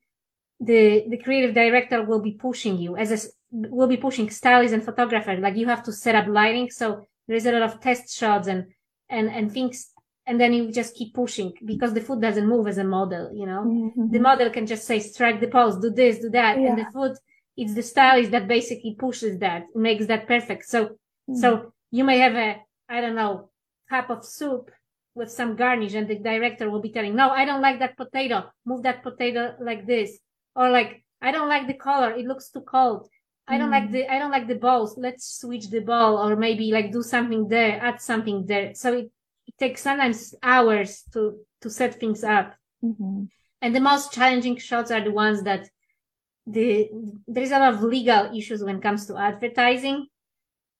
[0.59, 4.83] the, the creative director will be pushing you as a, will be pushing stylists and
[4.83, 5.39] photographers.
[5.39, 6.69] Like you have to set up lighting.
[6.69, 8.67] So there is a lot of test shots and,
[9.09, 9.91] and, and things.
[10.27, 13.45] And then you just keep pushing because the food doesn't move as a model, you
[13.45, 13.63] know?
[13.63, 14.11] Mm-hmm.
[14.11, 17.15] the model can just say strike the pose, do this, do that, and the food
[17.57, 20.65] it's the stylist that basically pushes that, makes that perfect.
[20.65, 20.97] So
[21.33, 22.57] so you may have a
[22.89, 23.49] I don't know
[23.89, 24.69] cup of soup
[25.15, 28.45] with some garnish, and the director will be telling, no, I don't like that potato,
[28.65, 30.19] move that potato like this,
[30.55, 33.07] or like I don't like the color, it looks too cold.
[33.47, 33.91] I don't like Mm.
[33.91, 34.97] the I don't like the balls.
[34.97, 38.73] Let's switch the ball, or maybe like do something there, add something there.
[38.73, 39.11] So it,
[39.47, 41.21] it takes sometimes hours to
[41.61, 42.55] to set things up.
[42.83, 43.25] Mm-hmm.
[43.61, 45.69] And the most challenging shots are the ones that
[46.47, 46.89] the
[47.27, 50.07] there's a lot of legal issues when it comes to advertising.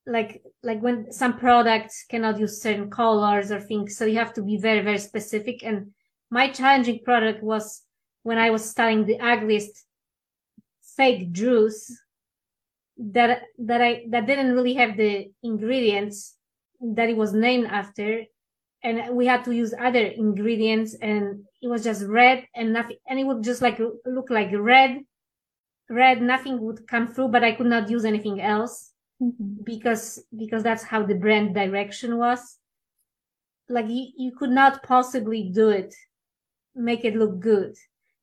[0.05, 4.43] Like like when some products cannot use certain colors or things, so you have to
[4.43, 5.63] be very, very specific.
[5.63, 5.93] And
[6.29, 7.81] my challenging product was
[8.23, 9.85] when I was studying the ugliest
[10.95, 11.91] fake juice
[12.97, 16.35] that that I that didn't really have the ingredients
[16.81, 18.23] that it was named after
[18.83, 23.19] and we had to use other ingredients and it was just red and nothing and
[23.19, 24.99] it would just like look like red
[25.89, 29.63] red nothing would come through but i could not use anything else Mm-hmm.
[29.63, 32.57] because because that's how the brand direction was
[33.69, 35.95] like you, you could not possibly do it
[36.75, 37.73] make it look good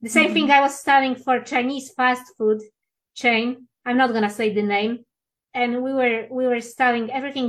[0.03, 0.35] the same Mhm.
[0.35, 2.61] thing i was studying for chinese fast food
[3.15, 4.99] chain i'm not gonna say the name
[5.55, 7.49] and we were we were studying everything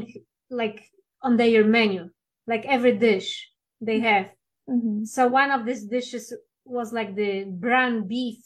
[0.50, 0.80] like
[1.22, 2.10] on their menu
[2.48, 4.28] like every dish they have
[4.70, 5.04] Mm-hmm.
[5.04, 8.40] so one of these dishes was like the brown beef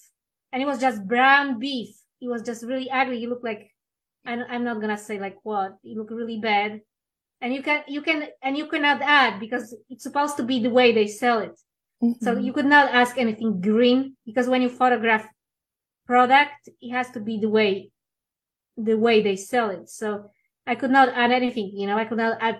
[0.51, 1.95] and it was just brown beef.
[2.21, 3.23] It was just really ugly.
[3.23, 3.71] It looked like
[4.25, 5.77] I'm, I'm not gonna say like what.
[5.83, 6.81] It looked really bad.
[7.41, 10.69] And you can you can and you cannot add because it's supposed to be the
[10.71, 11.57] way they sell it.
[12.21, 12.41] So Mm-hmm.
[12.45, 15.25] you could not ask anything green because when you photograph
[16.05, 17.89] product it has to be the way
[18.77, 19.89] the way they sell it.
[19.89, 20.31] So
[20.67, 22.57] i could not add anything you know i could not add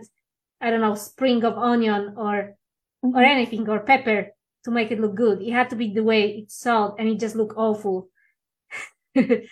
[0.62, 2.56] i don't know spring of onion or
[3.04, 4.32] or anything or pepper
[4.68, 5.42] to make it look good.
[5.42, 8.10] It had to be the way it's sold and it just looked awful.
[9.16, 9.48] and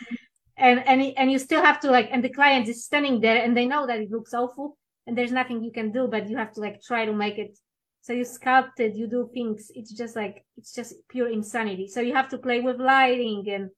[0.58, 3.56] and it- and you still have to like and the client is standing there and
[3.58, 6.52] they know that it looks awful and there's nothing you can do but you have
[6.54, 7.58] to like try to make it
[8.02, 12.02] so you sculpt it you do things it's just like it's just pure insanity so
[12.02, 13.70] you have to play with lighting and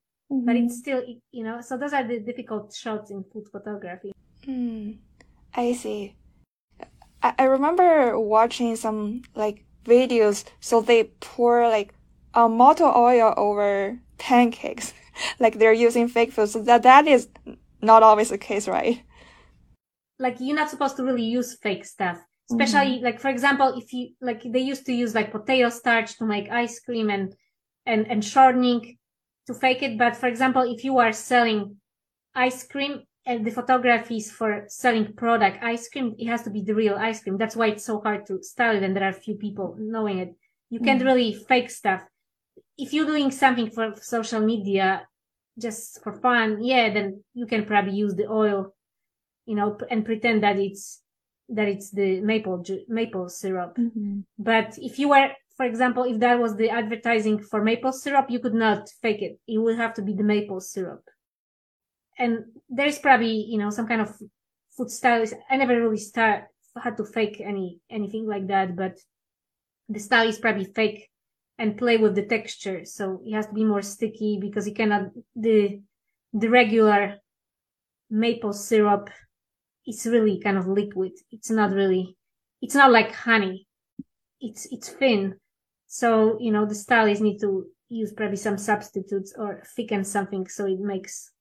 [0.45, 0.57] but Mm-hmm.
[0.57, 4.11] it's still you know so those are the difficult shots in food photography
[4.47, 4.97] Mm,
[5.55, 6.15] I see.
[7.21, 10.43] I remember watching some like videos.
[10.59, 11.93] So they pour like
[12.33, 14.93] uh, malto oil over pancakes,
[15.39, 16.49] like they're using fake food.
[16.49, 17.29] So that that is
[17.81, 19.01] not always the case, right?
[20.19, 22.19] Like you're not supposed to really use fake stuff.
[22.49, 23.05] Especially mm-hmm.
[23.05, 26.49] like for example, if you like they used to use like potato starch to make
[26.49, 27.35] ice cream and
[27.85, 28.97] and and shortening
[29.47, 29.97] to fake it.
[29.97, 31.77] But for example, if you are selling
[32.35, 36.61] ice cream and the photography is for selling product ice cream, it has to be
[36.61, 37.37] the real ice cream.
[37.37, 40.33] That's why it's so hard to style it and there are few people knowing it.
[40.69, 41.07] You can't mm-hmm.
[41.07, 42.03] really fake stuff.
[42.77, 45.05] If you're doing something for social media
[45.59, 48.73] just for fun, yeah, then you can probably use the oil,
[49.45, 51.01] you know, and pretend that it's
[51.49, 53.75] that it's the maple maple syrup.
[53.77, 54.21] Mm-hmm.
[54.39, 58.39] But if you were, for example, if that was the advertising for maple syrup, you
[58.39, 59.39] could not fake it.
[59.47, 61.03] It would have to be the maple syrup.
[62.17, 64.15] And there's probably you know some kind of
[64.75, 65.35] food stylist.
[65.49, 66.45] I never really start
[66.81, 68.99] had to fake any anything like that, but
[69.89, 71.09] the style is probably fake
[71.57, 72.85] and play with the texture.
[72.85, 75.81] So it has to be more sticky because you cannot the
[76.33, 77.17] the regular
[78.09, 79.09] maple syrup
[79.87, 81.13] it's really kind of liquid.
[81.31, 82.15] It's not really,
[82.61, 83.67] it's not like honey.
[84.41, 85.35] It's, it's thin.
[85.87, 90.67] So, you know, the stylists need to use probably some substitutes or thicken something so
[90.67, 91.31] it makes,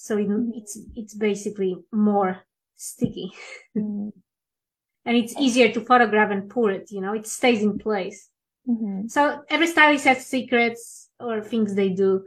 [0.00, 2.38] so it, it's, it's basically more
[2.76, 3.32] sticky.
[3.76, 4.08] Mm-hmm.
[5.04, 8.28] and it's easier to photograph and pour it, you know, it stays in place.
[8.68, 9.08] Mm-hmm.
[9.08, 12.24] So every stylist has secrets or things they do.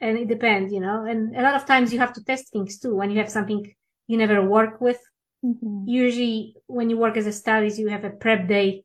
[0.00, 2.78] And it depends, you know, and a lot of times you have to test things
[2.78, 2.94] too.
[2.94, 3.74] When you have something
[4.10, 4.98] you never work with.
[5.44, 5.84] Mm-hmm.
[5.86, 8.84] Usually when you work as a stylist, you have a prep day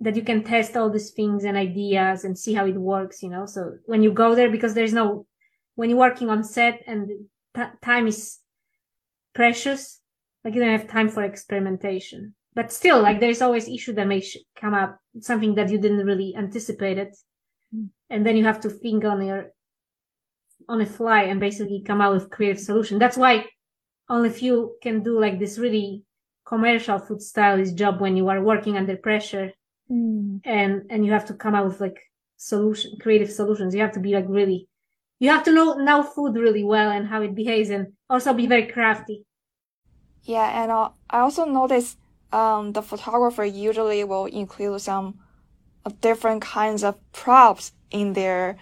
[0.00, 3.30] that you can test all these things and ideas and see how it works, you
[3.30, 3.46] know?
[3.46, 5.26] So when you go there, because there's no,
[5.76, 7.08] when you're working on set and
[7.82, 8.38] time is
[9.34, 10.00] precious,
[10.44, 12.34] like you don't have time for experimentation.
[12.54, 16.06] But still, like there's always issue that may sh- come up, something that you didn't
[16.06, 17.16] really anticipate it.
[17.74, 17.86] Mm-hmm.
[18.10, 19.52] And then you have to think on your,
[20.68, 22.98] on a fly and basically come out with creative solution.
[22.98, 23.46] That's why
[24.08, 26.02] only few can do like this really
[26.46, 29.52] commercial food stylist job when you are working under pressure
[29.90, 30.40] mm.
[30.44, 31.98] and and you have to come out with like
[32.36, 34.66] solution creative solutions you have to be like really
[35.18, 38.46] you have to know know food really well and how it behaves and also be
[38.46, 39.24] very crafty
[40.24, 41.98] yeah and uh, i also noticed
[42.30, 45.18] um, the photographer usually will include some
[45.86, 48.56] uh, different kinds of props in their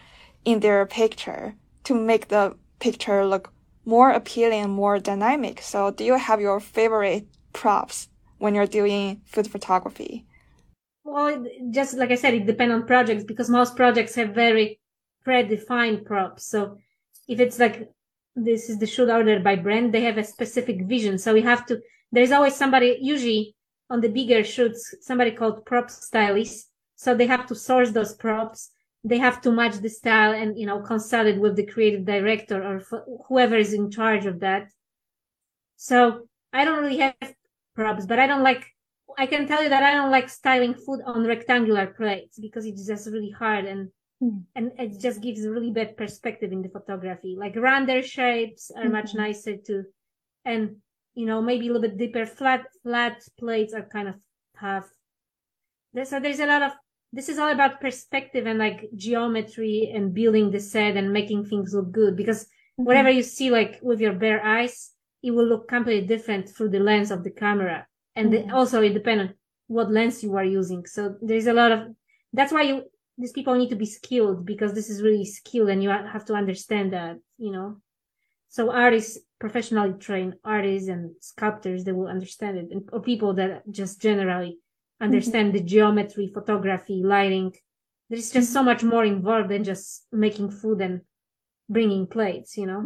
[0.44, 3.52] in their picture to make the picture look
[3.84, 5.62] more appealing, more dynamic.
[5.62, 10.26] So do you have your favorite props when you're doing food photography?
[11.04, 14.80] Well, just like I said, it depends on projects because most projects have very
[15.26, 16.46] predefined props.
[16.46, 16.78] So
[17.28, 17.88] if it's like
[18.34, 21.18] this is the shoot ordered by brand, they have a specific vision.
[21.18, 21.80] So we have to,
[22.12, 23.56] there's always somebody, usually
[23.90, 26.70] on the bigger shoots, somebody called prop stylist.
[26.96, 28.70] So they have to source those props
[29.06, 32.60] they have to match the style and you know consult it with the creative director
[32.62, 34.68] or f- whoever is in charge of that
[35.76, 37.34] so i don't really have
[37.74, 38.66] props but i don't like
[39.16, 42.86] i can tell you that i don't like styling food on rectangular plates because it's
[42.86, 43.88] just really hard and
[44.22, 44.42] mm.
[44.54, 48.84] and it just gives a really bad perspective in the photography like rounder shapes are
[48.84, 48.92] mm-hmm.
[48.92, 49.84] much nicer too
[50.44, 50.76] and
[51.14, 54.14] you know maybe a little bit deeper flat flat plates are kind of
[54.58, 54.88] tough
[56.04, 56.72] so there's a lot of
[57.12, 61.72] this is all about perspective and like geometry and building the set and making things
[61.74, 62.84] look good because mm-hmm.
[62.84, 66.78] whatever you see like with your bare eyes it will look completely different through the
[66.78, 68.48] lens of the camera and mm-hmm.
[68.48, 69.34] the, also it depends on
[69.68, 71.80] what lens you are using so there's a lot of
[72.32, 72.84] that's why you
[73.18, 76.34] these people need to be skilled because this is really skilled and you have to
[76.34, 77.76] understand that you know
[78.48, 83.62] so artists professionally trained artists and sculptors they will understand it and, or people that
[83.70, 84.58] just generally
[85.00, 85.58] understand mm-hmm.
[85.58, 87.54] the geometry, photography, lighting.
[88.08, 91.00] There's just so much more involved than just making food and
[91.68, 92.82] bringing plates, you know?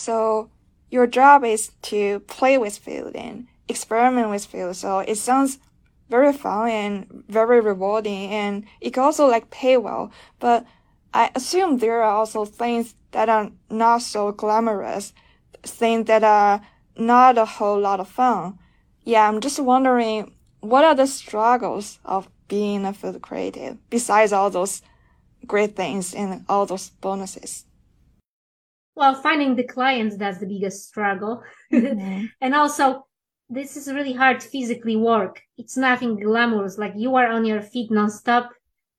[0.00, 0.48] So,
[0.90, 4.74] your job is to play with food and experiment with food.
[4.74, 5.58] So, it sounds
[6.08, 10.10] very fun and very rewarding and it can also like pay well.
[10.38, 10.64] But
[11.12, 15.12] I assume there are also things that are not so glamorous,
[15.62, 16.62] things that are
[16.96, 18.58] not a whole lot of fun.
[19.04, 24.48] Yeah, I'm just wondering what are the struggles of being a food creative besides all
[24.48, 24.80] those
[25.46, 27.66] great things and all those bonuses?
[28.94, 31.42] Well, finding the clients, that's the biggest struggle.
[31.72, 32.26] Mm-hmm.
[32.40, 33.06] and also,
[33.48, 35.42] this is really hard physically work.
[35.58, 36.78] It's nothing glamorous.
[36.78, 38.48] Like you are on your feet nonstop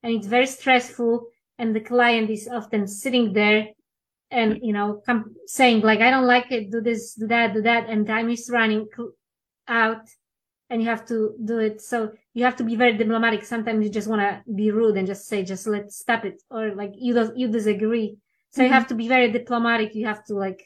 [0.03, 1.27] and it's very stressful
[1.57, 3.67] and the client is often sitting there
[4.31, 7.61] and you know come saying like i don't like it do this do that do
[7.61, 8.87] that and time is running
[9.67, 10.07] out
[10.69, 13.91] and you have to do it so you have to be very diplomatic sometimes you
[13.91, 17.13] just want to be rude and just say just let's stop it or like you
[17.13, 18.17] don't you disagree
[18.51, 18.67] so mm-hmm.
[18.67, 19.95] you have to be very diplomatic.
[19.95, 20.63] You have to like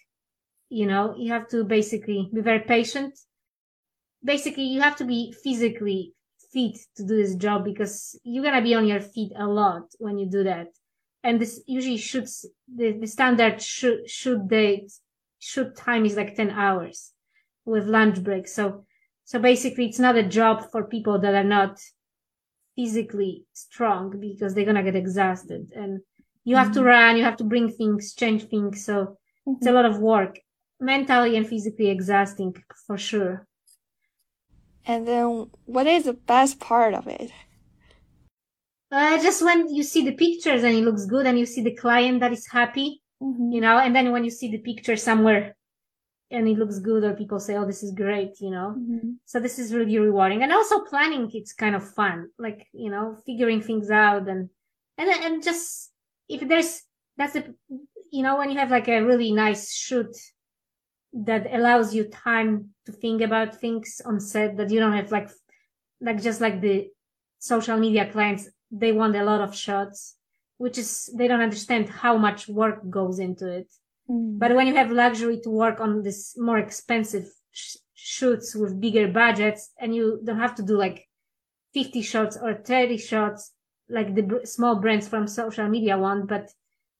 [0.69, 3.17] you know you have to basically be very patient.
[4.23, 6.13] Basically you have to be physically
[6.51, 10.17] fit to do this job because you're gonna be on your feet a lot when
[10.17, 10.67] you do that.
[11.23, 14.91] And this usually shoots the, the standard shoot shoot date
[15.39, 17.11] shoot time is like 10 hours
[17.65, 18.47] with lunch break.
[18.47, 18.85] So
[19.25, 21.79] so basically it's not a job for people that are not
[22.75, 25.71] physically strong because they're gonna get exhausted.
[25.75, 26.01] And
[26.45, 26.79] you have mm-hmm.
[26.79, 29.53] to run you have to bring things change things so mm-hmm.
[29.57, 29.75] it's a mm-hmm.
[29.75, 30.39] lot of work
[30.79, 32.55] mentally and physically exhausting
[32.87, 33.47] for sure
[34.85, 37.31] and then what is the best part of it
[38.91, 41.75] uh, just when you see the pictures and it looks good and you see the
[41.75, 43.51] client that is happy, mm-hmm.
[43.51, 45.55] you know, and then when you see the picture somewhere
[46.31, 49.11] and it looks good or people say, Oh, this is great, you know, mm-hmm.
[49.25, 50.43] so this is really rewarding.
[50.43, 54.49] And also planning, it's kind of fun, like, you know, figuring things out and,
[54.97, 55.91] and, and just
[56.27, 56.81] if there's,
[57.17, 57.43] that's a
[58.11, 60.15] you know, when you have like a really nice shoot
[61.13, 65.29] that allows you time to think about things on set that you don't have like,
[66.01, 66.87] like just like the
[67.39, 70.15] social media clients they want a lot of shots,
[70.57, 73.67] which is, they don't understand how much work goes into it.
[74.09, 74.39] Mm.
[74.39, 79.07] But when you have luxury to work on this more expensive sh- shoots with bigger
[79.07, 81.07] budgets and you don't have to do like
[81.73, 83.51] 50 shots or 30 shots
[83.89, 86.49] like the br- small brands from social media want, but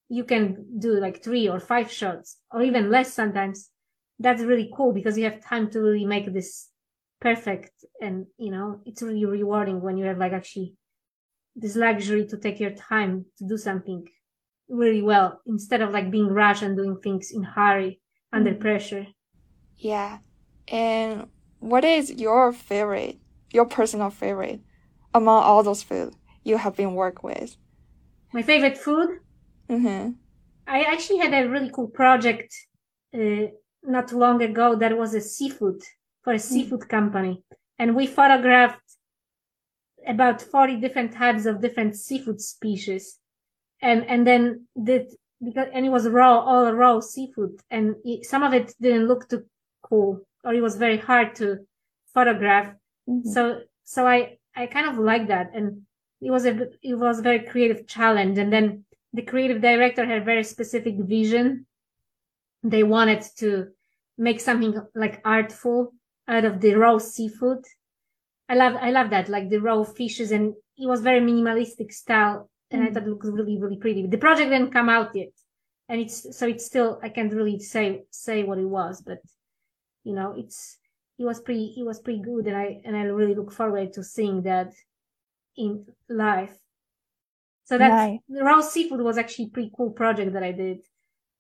[0.10, 3.70] you can do like three or five shots or even less sometimes.
[4.20, 6.70] That's really cool because you have time to really make this
[7.20, 7.72] perfect.
[8.02, 10.76] And, you know, it's really rewarding when you have like actually
[11.56, 14.08] this luxury to take your time to do something
[14.70, 18.00] really well instead of like being rushed and doing things in hurry
[18.32, 18.60] under mm.
[18.60, 19.08] pressure.
[19.78, 20.20] Yeah.
[20.68, 21.28] And
[21.60, 23.18] what is your favorite,
[23.52, 24.62] your personal favorite
[25.14, 26.14] among all those food
[26.46, 27.58] you have been work with?
[28.32, 29.20] My favorite food?
[29.70, 30.12] Mm-hmm.
[30.68, 32.54] I actually had a really cool project
[33.14, 33.48] uh,
[33.84, 35.82] not too long ago that was a seafood
[36.24, 36.42] for a mm.
[36.42, 36.90] seafood mm.
[36.90, 37.44] company.
[37.78, 38.82] And we photographed
[40.08, 43.20] about 40 different types of different seafood species.
[43.82, 45.08] And, and then did,
[45.44, 47.60] because, and it was raw, all raw seafood.
[47.70, 49.46] And it, some of it didn't look too
[49.82, 51.60] cool or it was very hard to
[52.14, 52.68] photograph.
[53.10, 53.30] Mm-hmm.
[53.30, 55.52] So, so I, I kind of like that.
[55.54, 55.82] And
[56.26, 58.38] it was a, it was a very creative challenge.
[58.38, 61.66] And then the creative director had a very specific vision.
[62.64, 63.68] They wanted to
[64.18, 65.94] make something like artful
[66.28, 67.64] out of the raw seafood
[68.48, 72.50] I love I love that like the raw fishes and it was very minimalistic style
[72.70, 72.88] and mm.
[72.88, 74.06] I thought it looked really really pretty.
[74.06, 75.30] The project didn't come out yet,
[75.90, 79.20] and it's so it's still I can't really say say what it was, but
[80.04, 80.78] you know it's
[81.18, 84.04] it was pretty it was pretty good and I and I really look forward to
[84.04, 84.74] seeing that
[85.58, 86.56] in life.
[87.66, 88.20] So that nice.
[88.30, 90.82] raw seafood was actually a pretty cool project that I did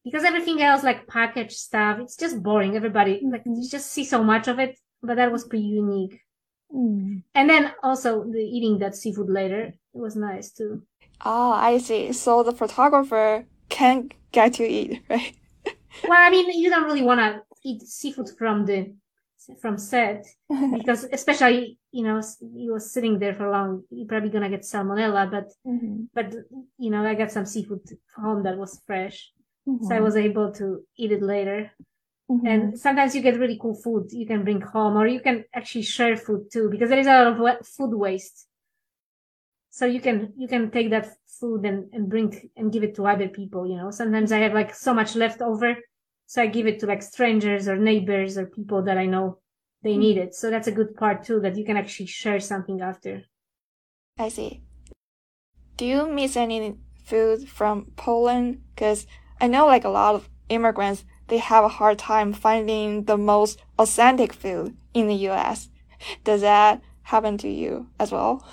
[0.03, 2.75] because everything else like packaged stuff it's just boring.
[2.75, 6.19] Everybody like you just see so much of it, but that was pretty unique.
[6.73, 7.23] Mm.
[7.35, 10.81] And then also the eating that seafood later, it was nice too.
[11.21, 12.11] Ah, I see.
[12.11, 15.35] So the photographer can get to eat, right?
[16.07, 18.93] well, I mean, you don't really want to eat seafood from the
[19.61, 20.25] from set
[20.73, 22.21] because especially you know
[22.55, 26.03] you were sitting there for long you're probably gonna get salmonella but mm-hmm.
[26.13, 26.33] but
[26.77, 27.81] you know i got some seafood
[28.15, 29.31] home that was fresh
[29.67, 29.83] mm-hmm.
[29.83, 30.05] so i mm-hmm.
[30.05, 31.71] was able to eat it later
[32.29, 32.47] Mm-hmm.
[32.47, 35.83] And sometimes you get really cool food you can bring home or you can actually
[35.83, 38.47] share food too because there is a lot of food waste.
[39.69, 41.07] So you can, you can take that
[41.39, 43.91] food and, and bring and give it to other people, you know.
[43.91, 45.75] Sometimes I have like so much left over.
[46.27, 49.39] So I give it to like strangers or neighbors or people that I know
[49.83, 49.99] they mm-hmm.
[49.99, 50.35] need it.
[50.35, 53.23] So that's a good part too that you can actually share something after.
[54.17, 54.61] I see.
[55.77, 58.61] Do you miss any food from Poland?
[58.73, 59.05] Because
[59.39, 63.59] I know like a lot of immigrants they have a hard time finding the most
[63.79, 65.69] authentic food in the US.
[66.23, 68.45] Does that happen to you as well?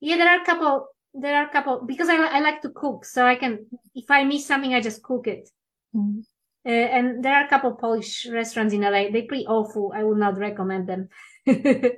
[0.00, 0.88] Yeah, there are a couple.
[1.14, 4.24] There are a couple because I, I like to cook, so I can if I
[4.24, 5.48] miss something, I just cook it.
[5.94, 6.22] Mm.
[6.68, 9.10] Uh, and there are a couple Polish restaurants in LA.
[9.10, 9.92] They're pretty awful.
[9.96, 11.08] I would not recommend them.
[11.48, 11.92] mm.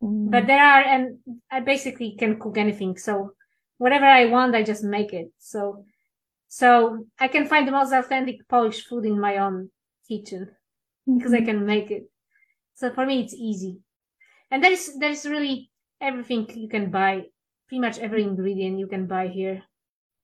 [0.00, 1.18] But there are, and
[1.50, 2.96] I basically can cook anything.
[2.96, 3.34] So
[3.76, 5.32] whatever I want, I just make it.
[5.38, 5.84] So
[6.48, 9.70] so I can find the most authentic Polish food in my own
[10.08, 10.48] kitchen
[11.08, 11.18] mm-hmm.
[11.18, 11.46] because I mm-hmm.
[11.46, 12.10] can make it.
[12.74, 13.80] So for me, it's easy.
[14.50, 17.24] And there is, there is really everything you can buy,
[17.68, 19.62] pretty much every ingredient you can buy here.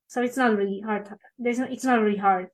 [0.07, 1.09] So it's not really hard.
[1.39, 2.51] There's no, it's not really hard.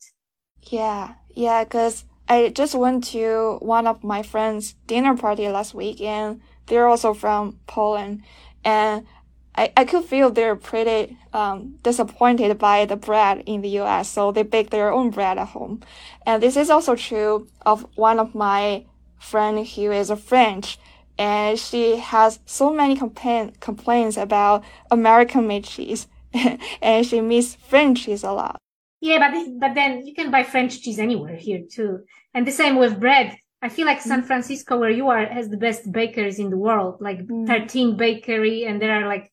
[0.62, 6.00] Yeah, yeah, because I just went to one of my friends' dinner party last week,
[6.00, 8.22] and they're also from Poland,
[8.64, 9.06] and
[9.54, 14.30] I, I could feel they're pretty um, disappointed by the bread in the U.S., so
[14.30, 15.80] they bake their own bread at home,
[16.26, 18.84] and this is also true of one of my
[19.18, 20.78] friend who is a French,
[21.16, 26.06] and she has so many complain complaints about American made cheese,
[26.82, 28.58] and she miss French cheese a lot.
[29.00, 32.00] Yeah, but but then you can buy French cheese anywhere here too,
[32.34, 33.36] and the same with bread.
[33.60, 34.26] I feel like San mm.
[34.26, 37.46] Francisco, where you are, has the best bakeries in the world, like mm.
[37.46, 39.32] Tartine Bakery, and there are like.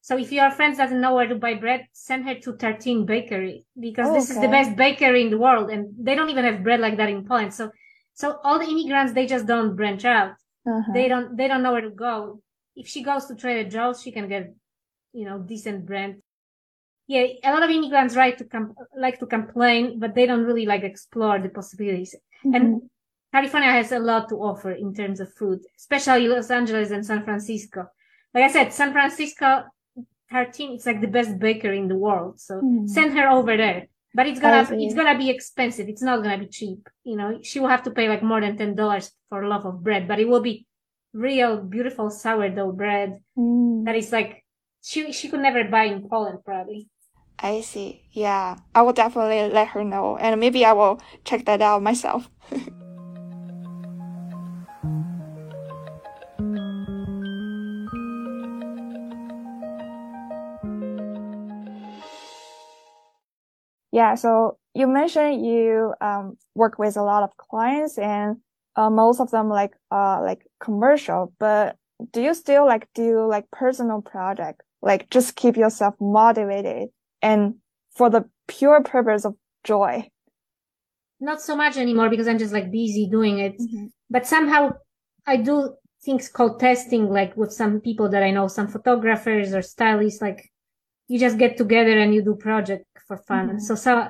[0.00, 3.64] So if your friend doesn't know where to buy bread, send her to Tartine Bakery
[3.80, 6.80] because this is the best bakery in the world, and they don't even have bread
[6.80, 7.54] like that in Poland.
[7.54, 7.70] So,
[8.12, 10.32] so all the immigrants they just don't branch out.
[10.66, 10.92] Uh-huh.
[10.92, 12.42] They don't they don't know where to go.
[12.76, 14.52] If she goes to Trader Joe's, she can get,
[15.12, 16.20] you know, decent bread
[17.06, 20.66] yeah, a lot of immigrants right to com- like to complain, but they don't really
[20.66, 22.14] like explore the possibilities.
[22.44, 22.54] Mm-hmm.
[22.54, 22.82] And
[23.32, 27.24] California has a lot to offer in terms of food, especially Los Angeles and San
[27.24, 27.86] Francisco.
[28.32, 29.64] Like I said, San Francisco,
[30.30, 32.40] Tartine, it's like the best bakery in the world.
[32.40, 32.86] So mm-hmm.
[32.86, 33.88] send her over there.
[34.14, 35.88] But it's gonna, it's gonna be expensive.
[35.88, 36.88] It's not gonna be cheap.
[37.02, 39.82] You know, she will have to pay like more than $10 for a loaf of
[39.82, 40.66] bread, but it will be
[41.12, 43.84] real beautiful sourdough bread mm.
[43.84, 44.44] that is like,
[44.82, 46.88] she, she could never buy in Poland probably.
[47.38, 48.02] I see.
[48.12, 52.28] Yeah, I will definitely let her know, and maybe I will check that out myself.
[63.92, 68.36] yeah, so you mentioned you um, work with a lot of clients, and
[68.76, 71.32] uh, most of them like uh like commercial.
[71.38, 71.76] But
[72.12, 76.90] do you still like do like personal project, like just keep yourself motivated
[77.24, 77.54] and
[77.96, 80.08] for the pure purpose of joy.
[81.20, 83.58] Not so much anymore because I'm just like busy doing it.
[83.58, 83.86] Mm-hmm.
[84.10, 84.74] But somehow
[85.26, 89.62] I do things called testing, like with some people that I know, some photographers or
[89.62, 90.52] stylists, like
[91.08, 93.48] you just get together and you do project for fun.
[93.48, 93.58] Mm-hmm.
[93.60, 94.08] So, so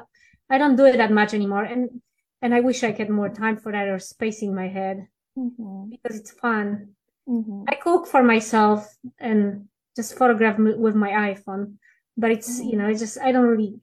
[0.51, 1.63] I don't do it that much anymore.
[1.63, 2.03] And,
[2.43, 5.07] and I wish I had more time for that or space in my head
[5.39, 5.91] mm-hmm.
[5.91, 6.95] because it's fun.
[7.29, 7.65] Mm-hmm.
[7.69, 11.75] I cook for myself and just photograph with my iPhone
[12.17, 13.75] but it's you know it's just i don't really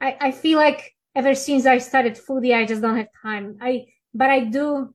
[0.00, 3.84] i i feel like ever since i started Phoode i just don't have time i
[4.12, 4.94] but i do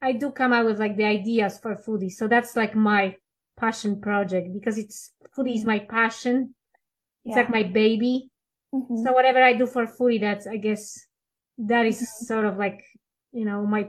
[0.00, 3.16] i do come out with like the ideas for Phoode so that's like my
[3.58, 6.54] passion project because it's Phoode is my passion
[7.24, 7.42] it's yeah.
[7.42, 8.30] like my baby
[8.74, 9.04] mm-hmm.
[9.04, 11.06] so whatever i do for Phoode that's i guess
[11.58, 12.24] that is mm-hmm.
[12.24, 12.82] sort of like
[13.32, 13.88] you know my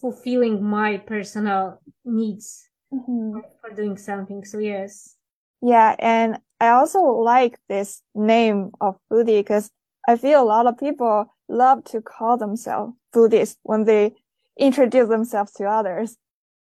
[0.00, 3.38] fulfilling my personal needs mm-hmm.
[3.60, 5.16] for doing something so yes
[5.62, 9.70] yeah and I also like this name of Phoode because
[10.06, 14.14] I feel a lot of people love to call themselves foodies when they
[14.58, 16.16] introduce themselves to others.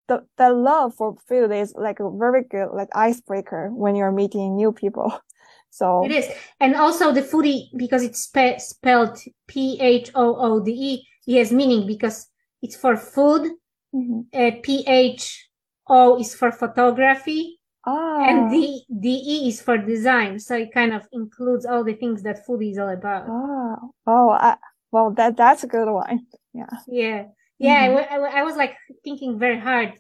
[0.07, 4.55] The, the love for food is like a very good, like icebreaker when you're meeting
[4.55, 5.19] new people.
[5.71, 6.27] So it is.
[6.59, 12.27] And also the Phoode, because it's spe- spelled P-H-O-O-D-E, it has meaning because
[12.63, 13.51] it's for food.
[13.93, 14.21] Mm-hmm.
[14.33, 18.23] Uh, P-H-O is for photography Oh.
[18.27, 22.45] And the DE is for design, so it kind of includes all the things that
[22.45, 23.25] food is all about.
[23.27, 24.57] Oh, oh, I,
[24.91, 26.27] well, that that's a good one.
[26.53, 26.69] Yeah.
[26.87, 27.23] Yeah,
[27.57, 27.87] yeah.
[27.87, 28.13] Mm-hmm.
[28.13, 29.93] I, I, I, was like thinking very hard.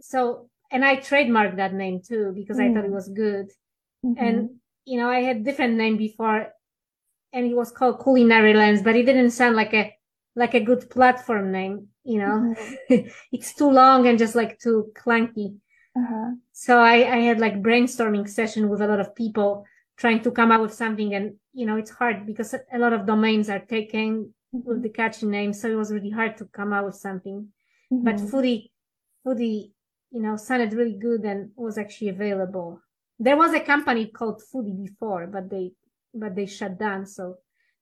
[0.00, 2.70] So, and I trademarked that name too because mm.
[2.70, 2.94] I thought it mm.
[2.94, 3.50] was good.
[4.04, 4.24] Mm-hmm.
[4.24, 4.50] And
[4.84, 6.48] you know, I had different name before,
[7.32, 9.94] and it was called Culinary Lens, but it didn't sound like a
[10.34, 11.88] like a good platform name.
[12.02, 12.54] You know,
[12.90, 13.08] mm-hmm.
[13.32, 15.56] it's too long and just like too clunky.
[15.96, 16.30] Uh-huh.
[16.60, 19.64] So I, I had like brainstorming session with a lot of people
[19.96, 21.14] trying to come up with something.
[21.14, 24.82] And, you know, it's hard because a lot of domains are taken with mm-hmm.
[24.82, 25.54] the catchy name.
[25.54, 27.48] So it was really hard to come up with something.
[27.90, 28.04] Mm-hmm.
[28.04, 28.68] But Phoode,
[29.24, 29.40] Phoode,
[30.10, 32.82] you know, sounded really good and was actually available.
[33.18, 35.72] There was a company called Foodie before, but they,
[36.12, 37.06] but they shut down.
[37.06, 37.36] So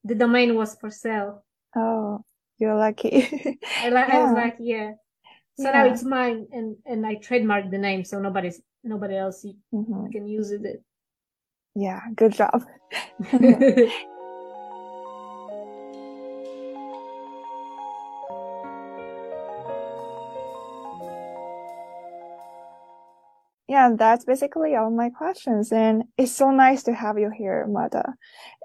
[0.04, 1.44] the domain was for sale.
[1.74, 2.24] Oh,
[2.58, 3.28] you're lucky.
[3.82, 4.08] I, yeah.
[4.08, 4.92] I was like, yeah.
[5.56, 5.72] So yeah.
[5.72, 10.10] now it's mine, and and I trademarked the name, so nobody's nobody else mm-hmm.
[10.10, 10.82] can use it.
[11.74, 12.64] Yeah, good job.
[23.68, 25.70] yeah, that's basically all my questions.
[25.70, 28.14] And it's so nice to have you here, Marta.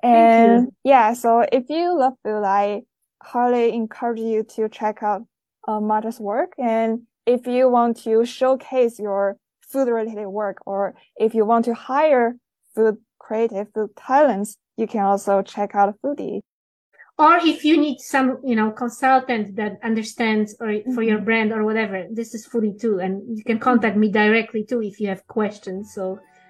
[0.01, 2.83] And yeah, so if you love food, I
[3.21, 5.23] highly encourage you to check out
[5.67, 6.53] uh, Marta's work.
[6.57, 9.37] And if you want to showcase your
[9.73, 12.37] food related work, or if you want to hire
[12.75, 16.41] food creative food talents, you can also check out Phoode.
[17.19, 21.25] or if you need some, you know, consultant that understands or for your Mhm.
[21.27, 22.95] brand or whatever, this is Phoode too.
[23.03, 25.93] And you can contact me directly too if you have questions.
[25.95, 26.03] So,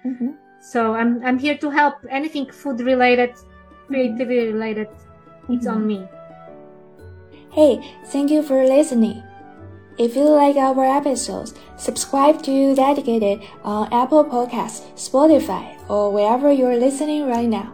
[0.08, 0.32] Mm-hmm.
[0.72, 3.30] so I'm, I'm here to help anything food related,
[3.88, 4.88] creativity related.
[5.52, 5.98] It's on me.
[7.58, 7.72] Hey,
[8.12, 9.22] thank you for listening.
[9.96, 16.76] If you like our episodes, subscribe to Dedicated on Apple Podcasts, Spotify, or wherever you're
[16.76, 17.72] listening right now.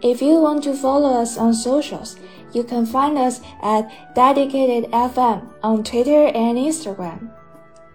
[0.00, 2.16] If you want to follow us on socials,
[2.54, 7.30] you can find us at Dedicated FM on Twitter and Instagram.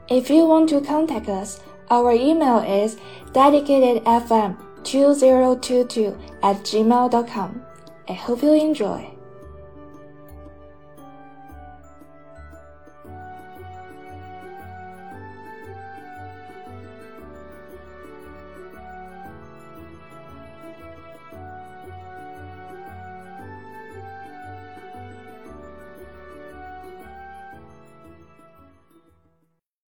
[0.08, 2.98] If you want to contact us, our email is
[3.34, 7.62] dedicatedfm2022 at gmail.com.
[8.08, 9.18] I hope you enjoy.